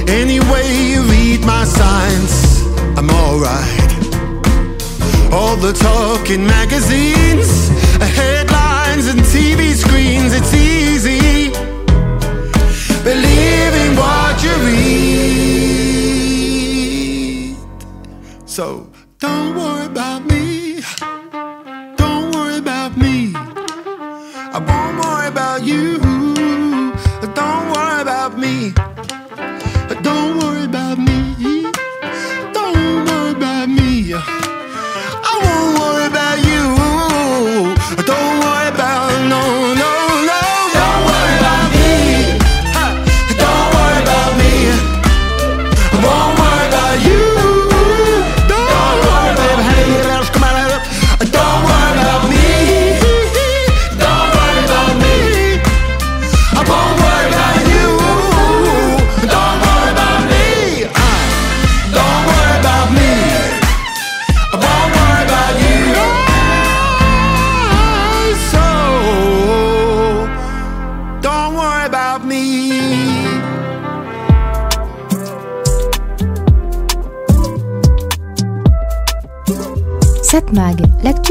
[0.08, 2.62] Anyway, you read my signs,
[2.98, 3.90] I'm alright.
[5.32, 7.70] All the talking magazines,
[8.00, 11.50] uh, headlines and TV screens, it's easy.
[13.02, 15.16] Believe in what you read.
[18.46, 18.88] So
[19.18, 20.45] don't worry about me.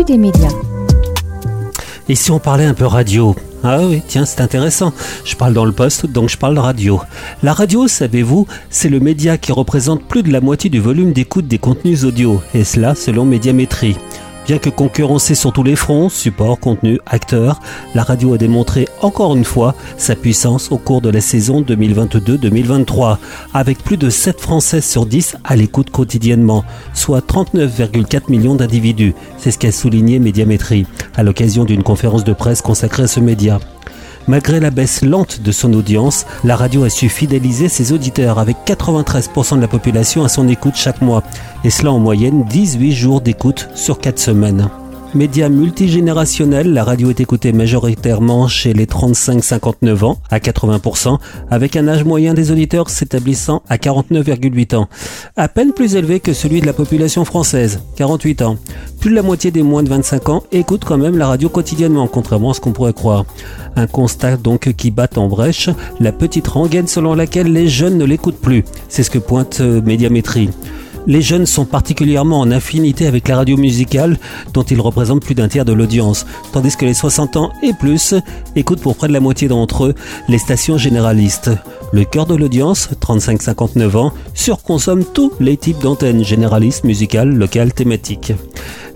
[0.05, 0.51] Des médias.
[2.07, 3.35] Et si on parlait un peu radio?
[3.63, 4.93] Ah oui, tiens, c'est intéressant.
[5.23, 7.01] Je parle dans le poste, donc je parle radio.
[7.41, 11.47] La radio, savez-vous, c'est le média qui représente plus de la moitié du volume d'écoute
[11.47, 13.97] des contenus audio, et cela selon Médiamétrie.
[14.45, 17.59] Bien que concurrencée sur tous les fronts, support, contenu, acteurs,
[17.95, 23.17] la radio a démontré encore une fois sa puissance au cours de la saison 2022-2023,
[23.55, 29.15] avec plus de 7 Français sur 10 à l'écoute quotidiennement, soit 39,4 millions d'individus.
[29.39, 30.85] C'est ce qu'a souligné Médiamétrie
[31.15, 33.59] à l'occasion d'une conférence de presse consacrée à ce média.
[34.27, 38.57] Malgré la baisse lente de son audience, la radio a su fidéliser ses auditeurs avec
[38.65, 41.23] 93% de la population à son écoute chaque mois,
[41.63, 44.67] et cela en moyenne 18 jours d'écoute sur 4 semaines.
[45.15, 51.87] Média multigénérationnel, la radio est écoutée majoritairement chez les 35-59 ans à 80%, avec un
[51.87, 54.89] âge moyen des auditeurs s'établissant à 49,8 ans,
[55.37, 58.57] à peine plus élevé que celui de la population française, 48 ans.
[58.99, 62.07] Plus de la moitié des moins de 25 ans écoutent quand même la radio quotidiennement,
[62.07, 63.23] contrairement à ce qu'on pourrait croire.
[63.77, 65.69] Un constat donc qui bat en brèche
[66.01, 68.65] la petite rengaine selon laquelle les jeunes ne l'écoutent plus.
[68.89, 70.49] C'est ce que pointe euh, Médiamétrie.
[71.07, 74.17] Les jeunes sont particulièrement en affinité avec la radio musicale,
[74.53, 78.15] dont ils représentent plus d'un tiers de l'audience, tandis que les 60 ans et plus
[78.55, 79.95] écoutent pour près de la moitié d'entre eux
[80.27, 81.51] les stations généralistes.
[81.95, 88.33] Le cœur de l'audience, 35-59 ans, surconsomme tous les types d'antennes généralistes, musicales, locales, thématiques.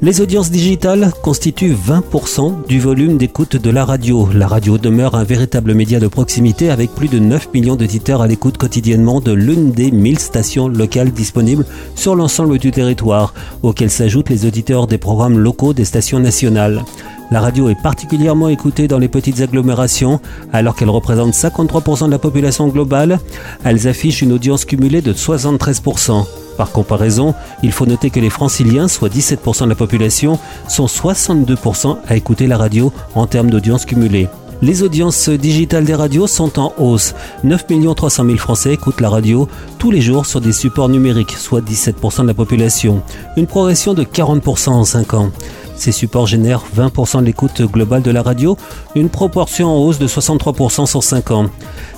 [0.02, 4.28] Les audiences digitales constituent 20% du volume d'écoute de la radio.
[4.34, 8.28] La radio demeure un véritable média de proximité avec plus de 9 millions d'auditeurs à
[8.28, 13.34] l'écoute quotidiennement de l'une des 1000 stations locales disponibles sur l'ensemble du territoire,
[13.64, 16.84] auxquelles s'ajoutent les auditeurs des programmes locaux des stations nationales.
[17.32, 20.20] La radio est particulièrement écoutée dans les petites agglomérations,
[20.52, 22.89] alors qu'elle représente 53% de la population globale.
[23.64, 26.26] Elles affichent une audience cumulée de 73%.
[26.58, 27.34] Par comparaison,
[27.64, 32.48] il faut noter que les franciliens, soit 17% de la population, sont 62% à écouter
[32.48, 34.28] la radio en termes d'audience cumulée.
[34.62, 37.16] Les audiences digitales des radios sont en hausse.
[37.46, 37.66] 9
[37.96, 42.24] 300 000 Français écoutent la radio tous les jours sur des supports numériques, soit 17%
[42.24, 43.02] de la population.
[43.38, 45.32] Une progression de 40% en 5 ans.
[45.80, 48.58] Ces supports génèrent 20% de l'écoute globale de la radio,
[48.96, 51.46] une proportion en hausse de 63% sur 5 ans.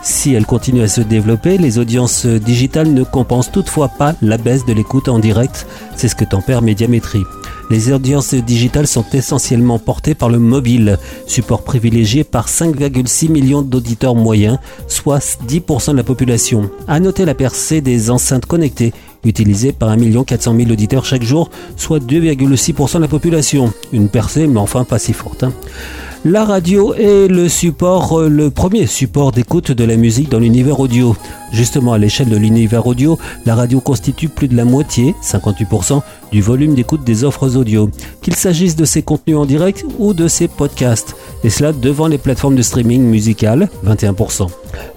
[0.03, 4.65] Si elle continue à se développer, les audiences digitales ne compensent toutefois pas la baisse
[4.65, 5.65] de l'écoute en direct,
[5.95, 7.23] c'est ce que tempère Médiamétrie.
[7.71, 14.13] Les audiences digitales sont essentiellement portées par le mobile, support privilégié par 5,6 millions d'auditeurs
[14.13, 16.69] moyens, soit 10% de la population.
[16.87, 18.93] À noter la percée des enceintes connectées,
[19.23, 23.73] utilisées par 1 400 000 auditeurs chaque jour, soit 2,6% de la population.
[23.93, 25.43] Une percée, mais enfin pas si forte.
[25.43, 25.53] hein.
[26.23, 30.79] La radio est le support, euh, le premier support d'écoute de la musique dans l'univers
[30.79, 31.15] audio.
[31.51, 33.17] Justement, à l'échelle de l'univers audio,
[33.47, 37.89] la radio constitue plus de la moitié, 58%, du volume d'écoute des offres audio,
[38.21, 42.19] qu'il s'agisse de ses contenus en direct ou de ses podcasts, et cela devant les
[42.19, 44.47] plateformes de streaming musical, 21%.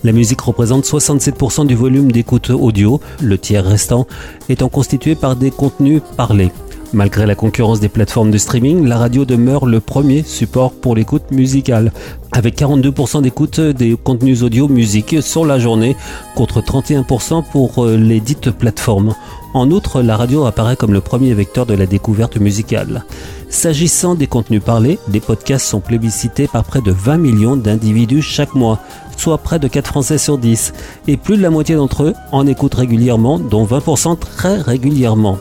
[0.04, 4.06] La musique représente 67% du volume d'écoute audio, le tiers restant
[4.50, 6.52] étant constitué par des contenus parlés.
[6.94, 11.32] Malgré la concurrence des plateformes de streaming, la radio demeure le premier support pour l'écoute
[11.32, 11.90] musicale.
[12.30, 15.96] avec 42% d'écoute des contenus audio musique sur la journée
[16.34, 19.14] contre 31% pour euh, les dites plateformes.
[19.54, 23.04] En outre, la radio apparaît comme le premier vecteur de la découverte musicale.
[23.48, 28.54] S'agissant des contenus parlés, les podcasts sont plébiscités par près de 20 millions d'individus chaque
[28.54, 28.80] mois,
[29.16, 30.72] soit près de 4 Français sur 10,
[31.06, 35.38] et plus de la moitié d'entre eux en écoutent régulièrement, dont 20% très régulièrement.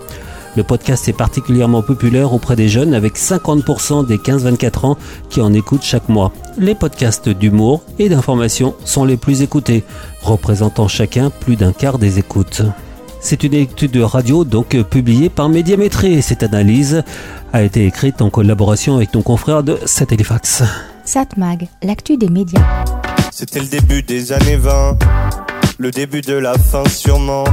[0.56, 4.97] Le podcast est particulièrement populaire auprès des jeunes avec 50% des 15-24 ans
[5.30, 6.32] qui en écoutent chaque mois.
[6.58, 9.84] Les podcasts d'humour et d'information sont les plus écoutés,
[10.22, 12.62] représentant chacun plus d'un quart des écoutes.
[13.20, 16.22] C'est une étude de radio donc publiée par Médiamétrie.
[16.22, 17.04] Cette analyse
[17.54, 20.64] a été écrite en collaboration avec ton confrère de Satellifax.
[21.06, 22.62] Satmag, l'actu des médias.
[23.32, 24.99] C'était le début des années 20,
[25.80, 27.45] le début de la fin sûrement.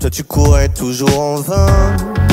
[0.00, 1.96] Toi tu courais toujours en vain,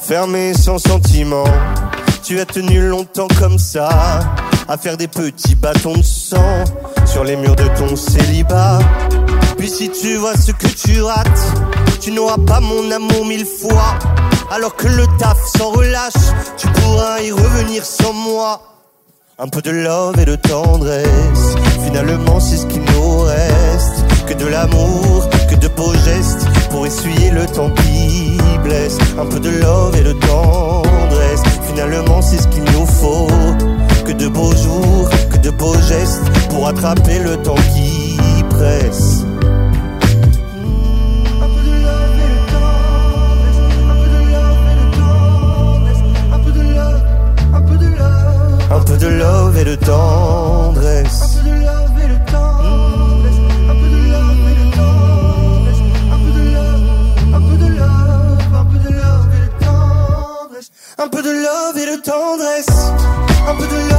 [0.00, 1.42] Fermé sans sentiment,
[2.22, 3.88] tu as tenu longtemps comme ça,
[4.68, 6.62] à faire des petits bâtons de sang
[7.04, 8.78] sur les murs de ton célibat.
[9.58, 11.46] Puis si tu vois ce que tu rates,
[12.00, 13.98] tu n'auras pas mon amour mille fois.
[14.50, 16.12] Alors que le taf s'en relâche,
[16.56, 18.60] tu pourras y revenir sans moi.
[19.38, 24.04] Un peu de love et de tendresse, finalement c'est ce qui nous reste.
[24.26, 28.98] Que de l'amour, que de beaux gestes pour essuyer le temps qui blesse.
[29.18, 33.28] Un peu de love et de tendresse, finalement c'est ce qu'il nous faut.
[34.06, 38.16] Que de beaux jours, que de beaux gestes pour attraper le temps qui
[38.48, 39.25] presse.
[49.66, 51.22] De tendresse.
[51.22, 53.40] Un peu de love et de tendresse.
[53.68, 55.82] Un peu de love et de tendresse.
[56.12, 60.70] Un peu de love, un peu de love, un peu de love et de tendresse.
[60.98, 62.76] Un peu de love et de tendresse.
[63.48, 63.95] Un peu de love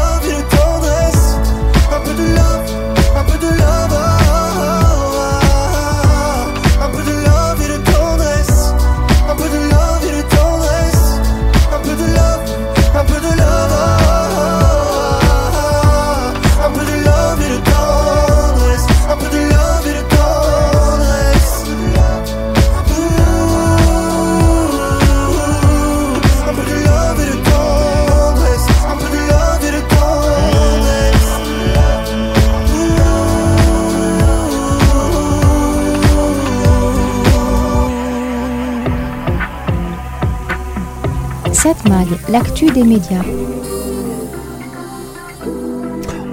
[42.29, 43.23] L'actu des médias.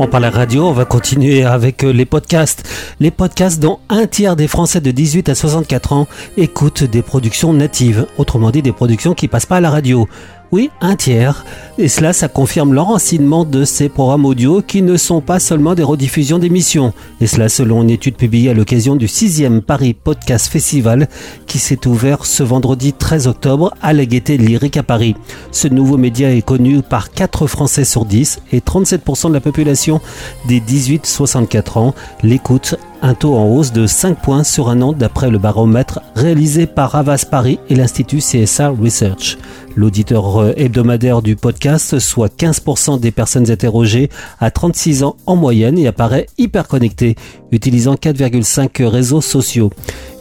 [0.00, 2.68] On parle radio, on va continuer avec euh, les podcasts.
[2.98, 7.52] Les podcasts dont un tiers des Français de 18 à 64 ans écoutent des productions
[7.52, 10.08] natives, autrement dit des productions qui passent pas à la radio.
[10.52, 11.44] Oui, un tiers.
[11.78, 15.82] Et cela, ça confirme l'enracinement de ces programmes audio qui ne sont pas seulement des
[15.82, 16.92] rediffusions d'émissions.
[17.20, 21.08] Et cela selon une étude publiée à l'occasion du 6e Paris Podcast Festival
[21.46, 25.16] qui s'est ouvert ce vendredi 13 octobre à la Gaîté Lyrique à Paris.
[25.50, 30.00] Ce nouveau média est connu par 4 Français sur 10 et 37% de la population
[30.46, 35.28] des 18-64 ans l'écoute un taux en hausse de 5 points sur un an d'après
[35.28, 39.36] le baromètre réalisé par Avas Paris et l'Institut CSA Research.
[39.76, 44.08] L'auditeur hebdomadaire du podcast, soit 15% des personnes interrogées,
[44.40, 47.16] a 36 ans en moyenne et apparaît hyper connecté,
[47.50, 49.70] utilisant 4,5 réseaux sociaux.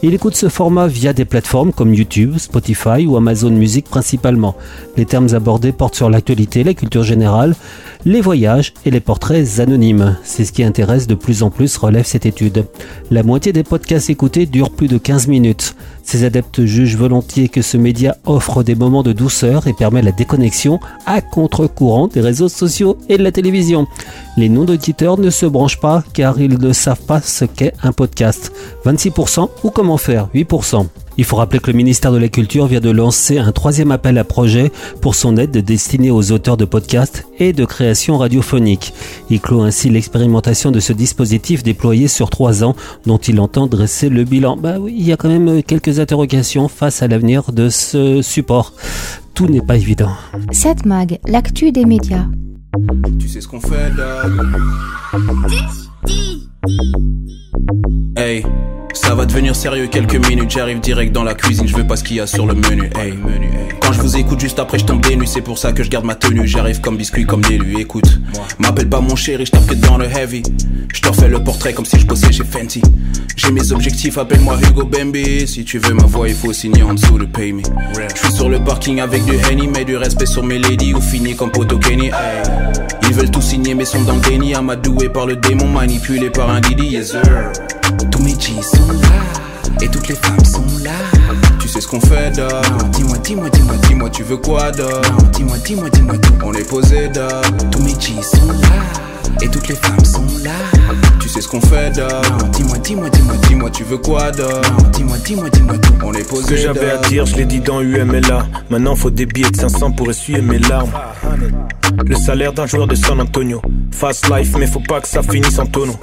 [0.02, 4.54] Il écoute ce format via des plateformes comme YouTube, Spotify ou Amazon Music principalement.
[4.96, 7.54] Les termes abordés portent sur l'actualité, la culture générale,
[8.04, 10.16] les voyages et les portraits anonymes.
[10.22, 12.66] C'est ce qui intéresse de plus en plus, relève cette étude.
[13.10, 15.74] La moitié des podcasts écoutés durent plus de 15 minutes.
[16.04, 20.12] Ces adeptes jugent volontiers que ce média offre des moments de douceur et permet la
[20.12, 23.86] déconnexion à contre-courant des réseaux sociaux et de la télévision.
[24.36, 28.52] Les non-auditeurs ne se branchent pas car ils ne savent pas ce qu'est un podcast.
[28.84, 30.28] 26% ou comment faire?
[30.34, 30.86] 8%.
[31.16, 34.18] Il faut rappeler que le ministère de la Culture vient de lancer un troisième appel
[34.18, 38.92] à projet pour son aide destinée aux auteurs de podcasts et de création radiophonique.
[39.30, 42.74] Il clôt ainsi l'expérimentation de ce dispositif déployé sur trois ans
[43.06, 44.56] dont il entend dresser le bilan.
[44.56, 48.72] Bah oui, il y a quand même quelques interrogations face à l'avenir de ce support.
[49.34, 50.10] Tout n'est pas évident.
[50.52, 52.26] 7 Mag, l'actu des médias.
[53.18, 54.24] Tu sais ce qu'on fait là?
[58.16, 58.44] Hey
[58.94, 62.04] ça va devenir sérieux quelques minutes, j'arrive direct dans la cuisine, je veux pas ce
[62.04, 62.90] qu'il y a sur le menu.
[62.96, 63.50] Hey, menu
[63.80, 65.90] Quand je vous écoute juste après, je tombe des nuits, c'est pour ça que je
[65.90, 66.46] garde ma tenue.
[66.46, 67.80] J'arrive comme biscuit, comme l'élu.
[67.80, 68.20] Écoute,
[68.60, 70.42] m'appelle pas mon chéri, je que dans le heavy.
[70.94, 72.82] Je te refais le portrait comme si je bossais chez Fenty.
[73.36, 75.46] J'ai mes objectifs, appelle-moi Hugo Bambi.
[75.48, 77.62] Si tu veux ma voix, il faut signer en dessous le pay me.
[78.14, 81.00] Je suis sur le parking avec du Henny, mais du respect sur mes ladies ou
[81.00, 82.10] fini comme Poto Kenny.
[83.02, 84.54] Ils veulent tout signer, mais sont dans le déni.
[84.54, 87.43] Amadoué par le démon, manipulé par un Didi, yes sir.
[88.10, 90.90] Tous mes G's sont là, et toutes les femmes sont là.
[91.60, 95.00] Tu sais ce qu'on fait d'or Dis-moi, dis-moi, dis-moi, dis-moi, tu veux quoi d'or?
[95.32, 96.32] Dis-moi, dis-moi, dis-moi, tout.
[96.44, 97.42] On est posé d'or.
[97.70, 100.50] Tous mes G's sont là, et toutes les femmes sont là.
[101.20, 102.22] Tu sais ce qu'on fait d'or
[102.52, 104.60] Dis-moi, dis-moi, dis-moi, dis-moi, tu veux quoi d'or?
[104.92, 105.92] Dis-moi, dis-moi, dis-moi, tout.
[106.04, 108.46] On est posé Ce que j'avais à dire, je l'ai dit dans UMLA.
[108.70, 110.90] Maintenant, faut des billets de 500 pour essuyer mes larmes.
[112.06, 113.62] Le salaire d'un joueur de San Antonio.
[113.90, 115.96] Fast life, mais faut pas que ça finisse en tonneau.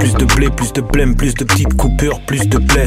[0.00, 2.84] Plus de blé, plus de blême, plus de petites coupures, plus de blé.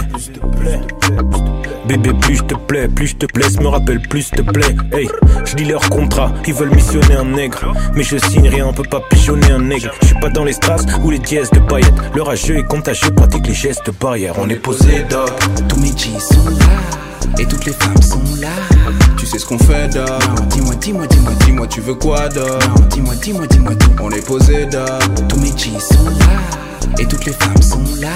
[1.88, 4.76] Bébé, plus je te plais, plus je te blesse, me rappelle, plus te plaît.
[4.92, 5.08] Hey,
[5.46, 7.72] je lis leur contrat, ils veulent missionner un nègre.
[7.94, 9.92] Mais je signe rien, on peut pas pigeonner un nègre.
[10.02, 11.94] Je suis pas dans les strass ou les dièses de paillettes.
[12.16, 14.34] Le rageux est contagieux, pratique les gestes barrières.
[14.40, 15.30] On est posé d'or.
[15.70, 18.50] Tous mes G's sont là, et toutes les femmes sont là.
[19.20, 20.18] Tu sais ce qu'on fait d'or
[20.50, 22.58] Dis-moi, dis-moi, dis-moi, dis-moi, tu veux quoi d'or
[22.90, 23.92] Dis-moi, dis-moi, dis-moi, tout.
[24.02, 24.98] On est posé d'or.
[25.30, 26.64] Tous mes G's sont là
[27.00, 28.10] et toutes les femmes sont là.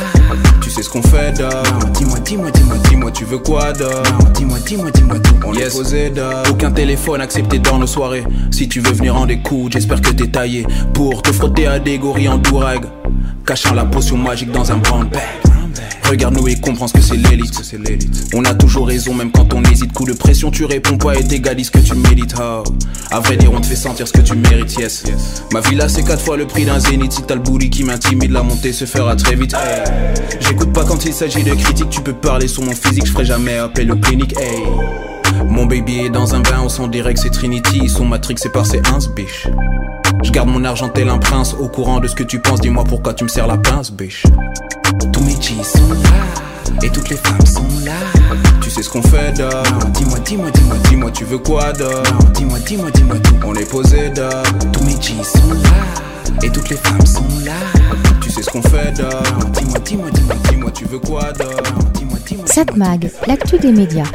[0.61, 1.63] Tu sais ce qu'on fait d'or
[1.93, 4.03] Dis-moi, dis-moi, dis-moi, dis-moi, tu veux quoi d'or?
[4.33, 5.35] Dis-moi, dis-moi, dis-moi tout.
[5.45, 6.43] On est posé d'or.
[6.49, 8.23] Aucun téléphone accepté dans nos soirées.
[8.51, 11.97] Si tu veux venir en découdre, j'espère que t'es taillé pour te frotter à des
[11.97, 12.85] gorilles en dourag.
[13.45, 15.46] Cachant la potion magique dans un brown bag.
[16.09, 17.61] Regarde-nous et comprends ce que c'est l'élite.
[18.33, 19.93] On a toujours raison, même quand on hésite.
[19.93, 22.35] Coup de pression, tu réponds pas et t'égalises ce que tu mérites.
[22.39, 22.63] Oh.
[23.11, 25.03] À vrai dire, on te fait sentir ce que tu mérites, yes.
[25.51, 27.11] Ma villa, c'est quatre fois le prix d'un zénith.
[27.13, 29.55] Si t'as le bouli qui m'intimide, la montée se fera très vite.
[30.39, 31.89] J'écoute pas quand il s'agit de critiques.
[31.89, 34.35] Tu peux parler sur mon physique, je ferai jamais appel aux cliniques.
[34.39, 34.63] Hey.
[35.45, 37.79] Mon baby est dans un bain au son direct, c'est Trinity.
[37.83, 39.47] Ils sont matrixés par ses ins, biche.
[40.23, 42.61] Je garde mon argent tel un prince, au courant de ce que tu penses.
[42.61, 44.23] Dis-moi pourquoi tu me sers la pince, biche.
[45.11, 45.33] Tous mes
[45.63, 47.93] sont là, et toutes les femmes sont là.
[48.61, 49.63] Tu sais ce qu'on fait d'or
[49.93, 52.03] Dis-moi, dis-moi, dis-moi, dis-moi, tu veux quoi d'or?
[52.33, 53.35] Dis-moi, dis-moi, dis-moi tout.
[53.45, 54.43] On est posé d'or.
[54.71, 57.53] Tous mes G's sont là, et toutes les femmes sont là.
[58.21, 59.23] Tu sais ce qu'on fait d'or
[59.53, 61.61] Dis-moi, dis-moi, dis-moi, dis-moi, tu veux quoi d'or?
[61.93, 62.45] Dis-moi, dis-moi.
[62.47, 64.05] 7 Mag, l'actu des médias.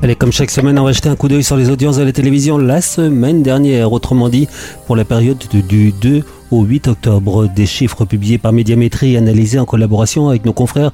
[0.00, 2.12] Allez, comme chaque semaine, on va jeter un coup d'œil sur les audiences de la
[2.12, 3.92] télévision la semaine dernière.
[3.92, 4.48] Autrement dit,
[4.86, 9.58] pour la période du 2 au 8 octobre, des chiffres publiés par Médiamétrie et analysés
[9.58, 10.92] en collaboration avec nos confrères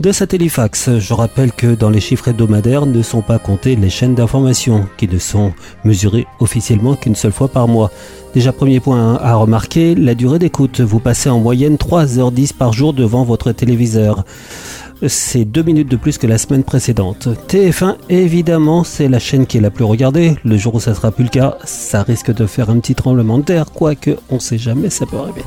[0.00, 0.98] de Satellifax.
[0.98, 5.08] Je rappelle que dans les chiffres hebdomadaires ne sont pas comptées les chaînes d'information qui
[5.08, 5.52] ne sont
[5.84, 7.90] mesurées officiellement qu'une seule fois par mois.
[8.34, 10.80] Déjà premier point à remarquer, la durée d'écoute.
[10.80, 14.24] Vous passez en moyenne 3h10 par jour devant votre téléviseur
[15.08, 17.28] c'est deux minutes de plus que la semaine précédente.
[17.48, 20.36] TF1, évidemment, c'est la chaîne qui est la plus regardée.
[20.44, 23.38] Le jour où ça sera plus le cas, ça risque de faire un petit tremblement
[23.38, 25.42] de terre, quoique on sait jamais, ça peut arriver.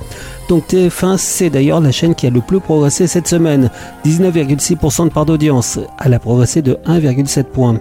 [0.50, 3.70] Donc TF1, c'est d'ailleurs la chaîne qui a le plus progressé cette semaine.
[4.06, 5.80] 19,6% de part d'audience.
[6.04, 7.80] Elle a progressé de 1,7 points.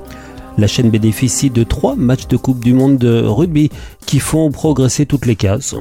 [0.56, 3.70] La chaîne bénéficie de trois matchs de Coupe du Monde de rugby
[4.06, 5.74] qui font progresser toutes les cases.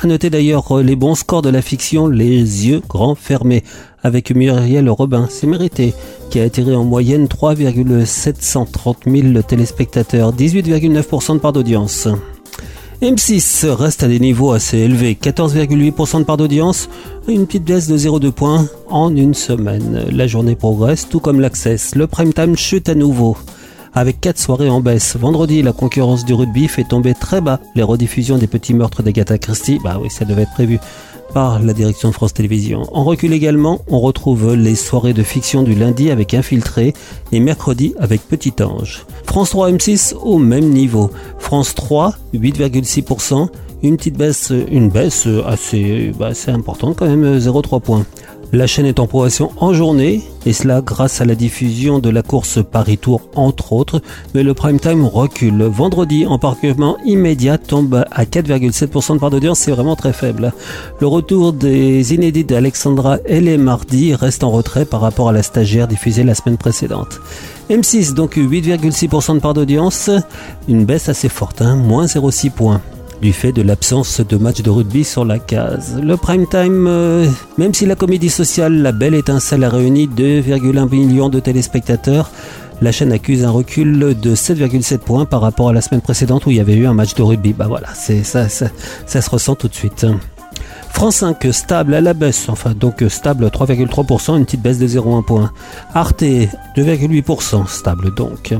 [0.00, 3.64] À noter d'ailleurs les bons scores de la fiction Les yeux grands fermés
[4.04, 5.92] avec Muriel Robin, c'est mérité,
[6.30, 12.06] qui a attiré en moyenne 3,730 000 téléspectateurs, 18,9% de part d'audience.
[13.02, 16.88] M6 reste à des niveaux assez élevés, 14,8% de part d'audience,
[17.26, 20.04] une petite baisse de 0,2 points en une semaine.
[20.12, 21.96] La journée progresse, tout comme l'Access.
[21.96, 23.36] Le prime time chute à nouveau
[23.94, 25.16] avec 4 soirées en baisse.
[25.16, 29.38] Vendredi, la concurrence du rugby fait tomber très bas les rediffusions des petits meurtres d'Agatha
[29.38, 29.78] Christie.
[29.82, 30.78] Bah oui, ça devait être prévu
[31.34, 32.84] par la direction de France Télévisions.
[32.92, 36.94] En recul également, on retrouve les soirées de fiction du lundi avec Infiltré
[37.32, 39.04] et mercredi avec Petit Ange.
[39.24, 41.10] France 3 M6 au même niveau.
[41.38, 43.48] France 3 8,6%,
[43.82, 48.06] une petite baisse, une baisse assez, bah, assez importante quand même, 0,3 points.
[48.50, 52.22] La chaîne est en progression en journée, et cela grâce à la diffusion de la
[52.22, 54.00] course Paris-Tour entre autres,
[54.34, 55.62] mais le prime time recule.
[55.64, 60.54] Vendredi, embarquement immédiat tombe à 4,7% de part d'audience, c'est vraiment très faible.
[60.98, 65.42] Le retour des inédits d'Alexandra et les mardis reste en retrait par rapport à la
[65.42, 67.20] stagiaire diffusée la semaine précédente.
[67.68, 70.08] M6, donc 8,6% de part d'audience,
[70.68, 72.80] une baisse assez forte, hein, moins 0,6 points
[73.20, 76.00] du fait de l'absence de matchs de rugby sur la case.
[76.02, 80.88] Le prime time, euh, même si la comédie sociale La Belle Étincelle a réuni 2,1
[80.88, 82.30] millions de téléspectateurs,
[82.80, 86.50] la chaîne accuse un recul de 7,7 points par rapport à la semaine précédente où
[86.50, 87.52] il y avait eu un match de rugby.
[87.52, 88.66] Bah voilà, c'est ça, ça,
[89.06, 90.06] ça se ressent tout de suite.
[90.90, 95.24] France 5 stable à la baisse, enfin donc stable 3,3%, une petite baisse de 0,1
[95.24, 95.52] point.
[95.94, 98.54] Arte 2,8%, stable donc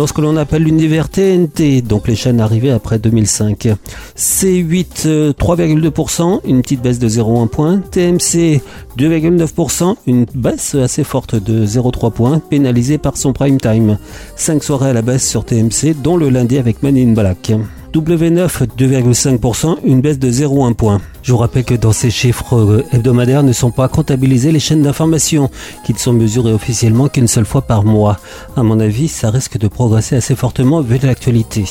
[0.00, 3.68] dans ce que l'on appelle l'univers TNT, donc les chaînes arrivées après 2005.
[4.16, 7.82] C8 3,2%, une petite baisse de 0,1 point.
[7.90, 8.62] TMC
[8.96, 13.98] 2,9%, une baisse assez forte de 0,3 points, pénalisée par son prime time.
[14.36, 17.52] 5 soirées à la baisse sur TMC, dont le lundi avec Man in Black.
[17.92, 21.00] W9 2,5%, une baisse de 0,1 point.
[21.22, 24.82] Je vous rappelle que dans ces chiffres euh, hebdomadaires ne sont pas comptabilisées les chaînes
[24.82, 25.50] d'information
[25.84, 28.18] qui ne sont mesurées officiellement qu'une seule fois par mois.
[28.56, 31.64] À mon avis, ça risque de progresser assez fortement vu l'actualité.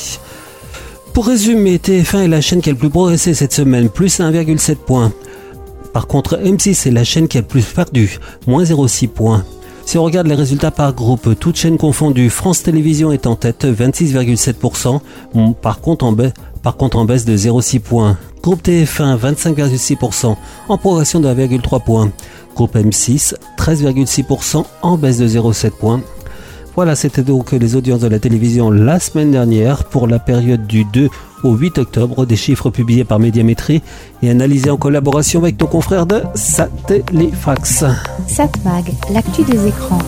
[1.14, 4.76] Pour résumer, TF1 est la chaîne qui a le plus progressé cette semaine, plus 1,7
[4.76, 5.12] points.
[5.94, 9.44] Par contre, M6 est la chaîne qui a le plus perdu, moins 0,6 points.
[9.90, 13.64] Si on regarde les résultats par groupe, toutes chaînes confondues, France Télévisions est en tête,
[13.64, 15.00] 26,7%.
[15.60, 18.16] Par contre, en baisse, de 0,6 points.
[18.40, 20.36] Groupe TF1, 25,6%,
[20.68, 22.12] en progression de 1,3 points.
[22.54, 26.00] Groupe M6, 13,6%, en baisse de 0,7 points.
[26.80, 30.86] Voilà, c'était donc les audiences de la télévision la semaine dernière pour la période du
[30.86, 31.10] 2
[31.44, 33.82] au 8 octobre, des chiffres publiés par Médiamétrie
[34.22, 37.84] et analysés en collaboration avec nos confrères de Satellifax.
[38.26, 39.98] Satmag, l'actu des écrans.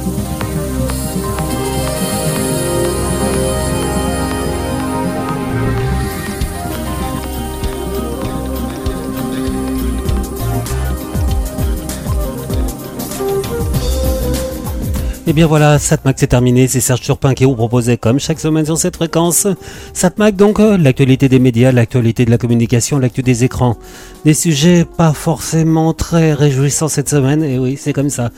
[15.24, 18.40] Et eh bien voilà, Satmac c'est terminé, c'est Serge Turpin qui vous proposait comme chaque
[18.40, 19.46] semaine sur cette fréquence.
[19.94, 23.76] Satmac donc, euh, l'actualité des médias, l'actualité de la communication, l'actu des écrans.
[24.24, 28.30] Des sujets pas forcément très réjouissants cette semaine, et oui c'est comme ça.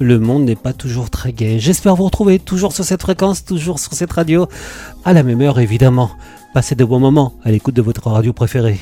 [0.00, 1.60] Le monde n'est pas toujours très gai.
[1.60, 4.48] J'espère vous retrouver toujours sur cette fréquence, toujours sur cette radio,
[5.04, 6.10] à la même heure évidemment.
[6.54, 8.80] Passez de bons moments à l'écoute de votre radio préférée.